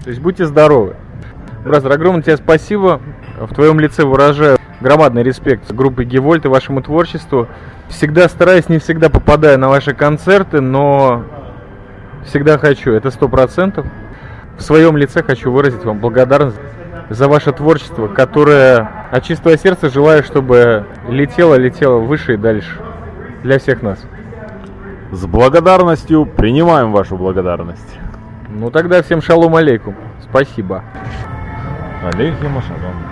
То 0.02 0.10
есть 0.10 0.20
будьте 0.20 0.44
здоровы. 0.46 0.96
Brother, 1.64 1.92
огромное 1.92 2.22
тебе 2.22 2.36
спасибо. 2.36 3.00
В 3.38 3.54
твоем 3.54 3.80
лице 3.80 4.04
выражаю 4.04 4.58
громадный 4.80 5.22
респект 5.22 5.72
группе 5.72 6.04
Гевольт 6.04 6.44
и 6.44 6.48
вашему 6.48 6.82
творчеству. 6.82 7.48
Всегда 7.88 8.28
стараюсь, 8.28 8.68
не 8.68 8.78
всегда 8.78 9.08
попадаю 9.08 9.58
на 9.58 9.68
ваши 9.68 9.94
концерты, 9.94 10.60
но 10.60 11.24
всегда 12.24 12.58
хочу, 12.58 12.92
это 12.92 13.10
сто 13.10 13.28
процентов. 13.28 13.86
В 14.56 14.62
своем 14.62 14.96
лице 14.96 15.22
хочу 15.22 15.50
выразить 15.50 15.84
вам 15.84 15.98
благодарность 15.98 16.58
за 17.10 17.28
ваше 17.28 17.52
творчество, 17.52 18.08
которое 18.08 18.88
от 19.10 19.24
чистого 19.24 19.56
сердца 19.56 19.88
желаю, 19.88 20.22
чтобы 20.22 20.86
летело, 21.08 21.54
летело 21.54 21.98
выше 21.98 22.34
и 22.34 22.36
дальше 22.36 22.78
для 23.42 23.58
всех 23.58 23.82
нас. 23.82 23.98
С 25.10 25.26
благодарностью 25.26 26.26
принимаем 26.26 26.92
вашу 26.92 27.16
благодарность. 27.16 27.98
Ну 28.48 28.70
тогда 28.70 29.02
всем 29.02 29.20
шалом 29.20 29.56
алейкум. 29.56 29.94
Спасибо. 30.22 30.84
Алейхим 32.02 32.58
ашалом. 32.58 33.11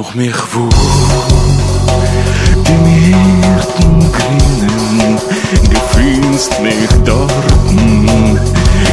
noch 0.00 0.14
mehr 0.14 0.32
Gewuch 0.32 0.70
Im 2.54 2.86
Hirten 2.86 4.12
grinnen 4.12 5.18
Du 5.70 5.78
findest 5.94 6.58
mich 6.62 6.88
dort 7.04 7.30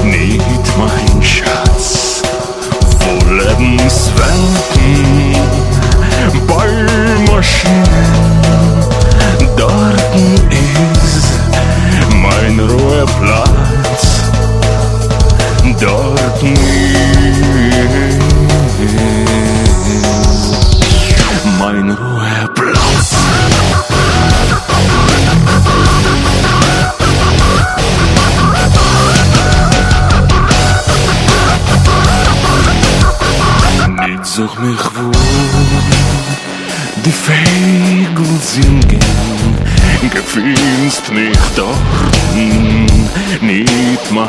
Nicht 0.04 0.78
mein 0.78 1.24
Schatz 1.24 2.22
Vor 3.00 3.32
Lebenswelt 3.32 4.77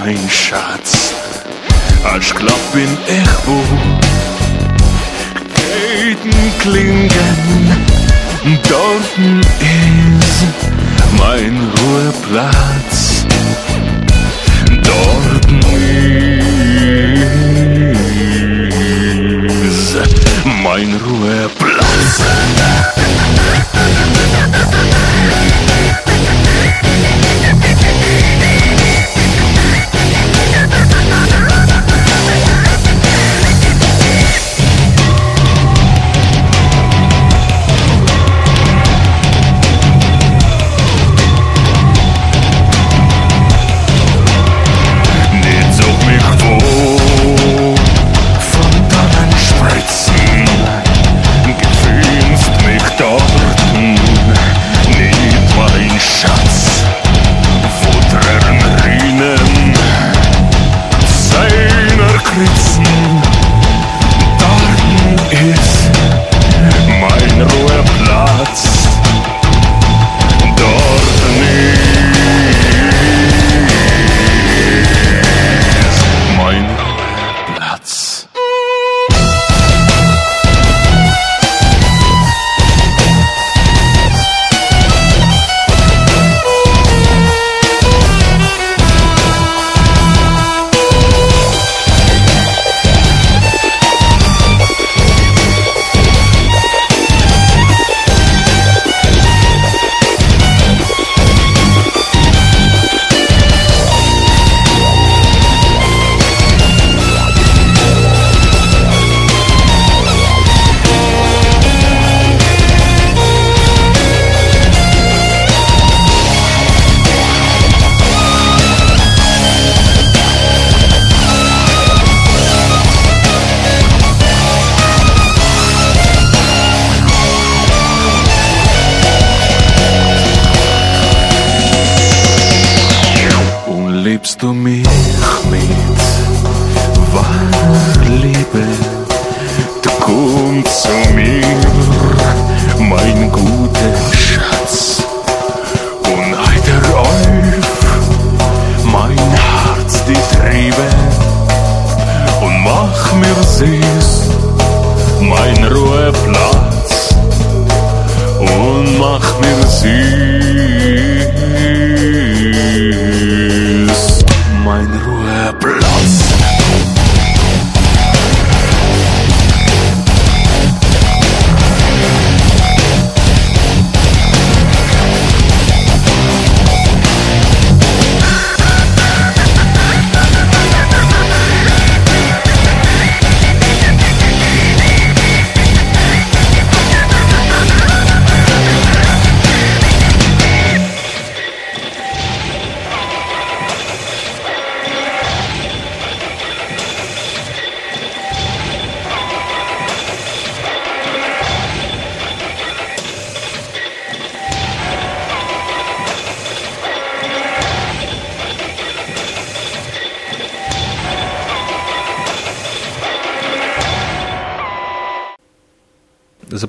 mein 0.05 0.18
Schatz. 0.30 1.12
Als 2.05 2.34
Klapp 2.34 2.72
bin 2.72 2.88
ich 3.07 3.28
wo 3.46 3.62
Keiten 5.55 6.32
klingen, 6.61 7.09
dort 8.68 9.18
ist 9.61 10.46
mein 11.18 11.57
Ruheplatz. 11.78 13.24
Dort 14.82 15.46
ist 19.62 19.96
mein 20.62 20.90
Ruheplatz. 21.07 22.22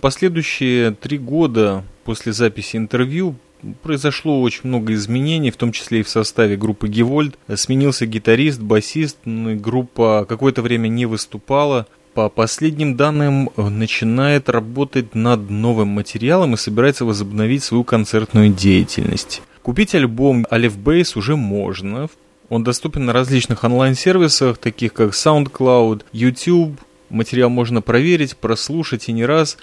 Последующие 0.01 0.91
три 0.91 1.17
года 1.17 1.83
после 2.03 2.31
записи 2.33 2.77
интервью 2.77 3.35
произошло 3.81 4.41
очень 4.41 4.61
много 4.63 4.93
изменений, 4.93 5.51
в 5.51 5.57
том 5.57 5.71
числе 5.71 5.99
и 5.99 6.03
в 6.03 6.09
составе 6.09 6.55
группы 6.55 6.87
Гевольд. 6.87 7.37
Сменился 7.53 8.05
гитарист, 8.05 8.61
басист, 8.61 9.17
ну 9.25 9.55
группа 9.55 10.25
какое-то 10.27 10.61
время 10.61 10.87
не 10.87 11.05
выступала. 11.05 11.87
По 12.13 12.29
последним 12.29 12.95
данным, 12.95 13.49
начинает 13.55 14.49
работать 14.49 15.13
над 15.15 15.49
новым 15.49 15.89
материалом 15.89 16.53
и 16.53 16.57
собирается 16.57 17.05
возобновить 17.05 17.63
свою 17.63 17.83
концертную 17.83 18.49
деятельность. 18.49 19.41
Купить 19.61 19.93
альбом 19.93 20.45
Aleph 20.49 20.81
Base 20.81 21.17
уже 21.17 21.35
можно. 21.35 22.09
Он 22.49 22.63
доступен 22.63 23.05
на 23.05 23.13
различных 23.13 23.63
онлайн-сервисах, 23.63 24.57
таких 24.57 24.93
как 24.93 25.11
SoundCloud, 25.11 26.03
YouTube, 26.11 26.79
Материал 27.09 27.49
можно 27.49 27.81
проверить, 27.81 28.37
прослушать 28.37 29.09
и 29.09 29.11
не 29.11 29.25
раз. 29.25 29.57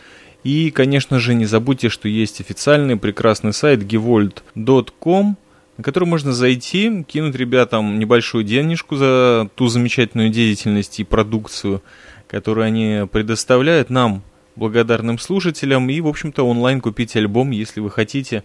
И, 0.46 0.70
конечно 0.70 1.18
же, 1.18 1.34
не 1.34 1.44
забудьте, 1.44 1.88
что 1.88 2.06
есть 2.06 2.40
официальный 2.40 2.96
прекрасный 2.96 3.52
сайт 3.52 3.80
gevold.com, 3.80 5.36
на 5.76 5.82
который 5.82 6.04
можно 6.04 6.32
зайти, 6.32 7.02
кинуть 7.02 7.34
ребятам 7.34 7.98
небольшую 7.98 8.44
денежку 8.44 8.94
за 8.94 9.50
ту 9.56 9.66
замечательную 9.66 10.30
деятельность 10.30 11.00
и 11.00 11.04
продукцию, 11.04 11.82
которую 12.28 12.64
они 12.64 13.08
предоставляют 13.10 13.90
нам, 13.90 14.22
благодарным 14.54 15.18
слушателям, 15.18 15.90
и, 15.90 16.00
в 16.00 16.06
общем-то, 16.06 16.46
онлайн 16.46 16.80
купить 16.80 17.16
альбом, 17.16 17.50
если 17.50 17.80
вы 17.80 17.90
хотите. 17.90 18.44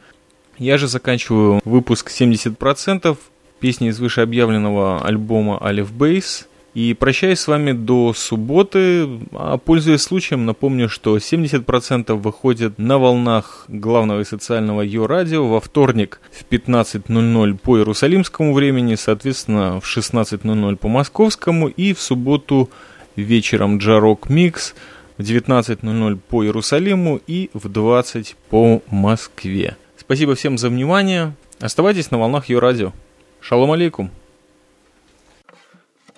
Я 0.57 0.79
же 0.79 0.87
заканчиваю 0.87 1.61
выпуск 1.65 2.09
70% 2.09 3.15
песни 3.59 3.89
из 3.89 3.99
вышеобъявленного 3.99 5.05
альбома 5.05 5.59
Aleph 5.61 5.95
Base– 5.95 6.47
и 6.73 6.93
прощаюсь 6.93 7.39
с 7.39 7.47
вами 7.47 7.73
до 7.73 8.13
субботы. 8.13 9.07
А 9.33 9.57
пользуясь 9.57 10.01
случаем, 10.01 10.45
напомню, 10.45 10.89
что 10.89 11.17
70% 11.17 12.13
выходит 12.13 12.77
на 12.77 12.97
волнах 12.97 13.65
главного 13.67 14.21
и 14.21 14.25
социального 14.25 14.81
Йо 14.81 15.07
радио 15.07 15.47
во 15.47 15.59
вторник 15.59 16.21
в 16.31 16.45
15.00 16.49 17.57
по 17.57 17.77
иерусалимскому 17.77 18.53
времени, 18.53 18.95
соответственно, 18.95 19.79
в 19.81 19.85
16.00 19.85 20.75
по 20.77 20.87
московскому, 20.87 21.67
и 21.67 21.93
в 21.93 22.01
субботу 22.01 22.69
вечером 23.15 23.77
Джарок 23.77 24.29
Микс 24.29 24.73
в 25.17 25.23
19.00 25.23 26.19
по 26.29 26.43
Иерусалиму 26.43 27.19
и 27.27 27.49
в 27.53 27.67
20 27.67 28.35
по 28.49 28.81
Москве. 28.89 29.75
Спасибо 29.97 30.35
всем 30.35 30.57
за 30.57 30.69
внимание. 30.69 31.35
Оставайтесь 31.59 32.11
на 32.11 32.17
волнах 32.17 32.49
Йо 32.49 32.59
радио. 32.59 32.93
Шалом 33.41 33.71
алейкум. 33.71 34.11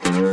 weißt 0.03 0.19
dein 0.19 0.32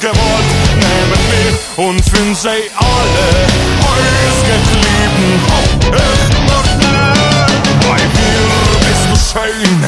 Gewalt 0.00 0.50
nehmen 0.74 1.22
wir 1.28 1.84
und 1.84 2.00
finden 2.04 2.34
sie 2.34 2.48
alle 2.48 3.28
ausgetrieben. 3.82 5.28
Ich 5.86 6.38
mach 6.46 6.70
nein, 6.80 7.62
bei 7.80 8.00
mir 8.14 8.42
bist 8.86 9.06
du 9.10 9.16
schön, 9.32 9.80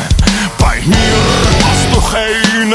bei 0.58 0.76
mir 0.84 1.18
hast 1.62 1.88
du 1.94 2.00
kein, 2.10 2.68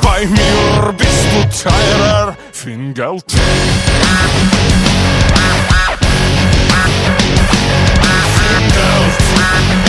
bei 0.00 0.26
mir 0.26 0.92
bist 0.92 1.26
du 1.32 1.40
teurer 1.68 2.36
für 2.52 2.76
Geld. 2.92 3.32
Für 3.32 3.46
Geld. 8.74 9.85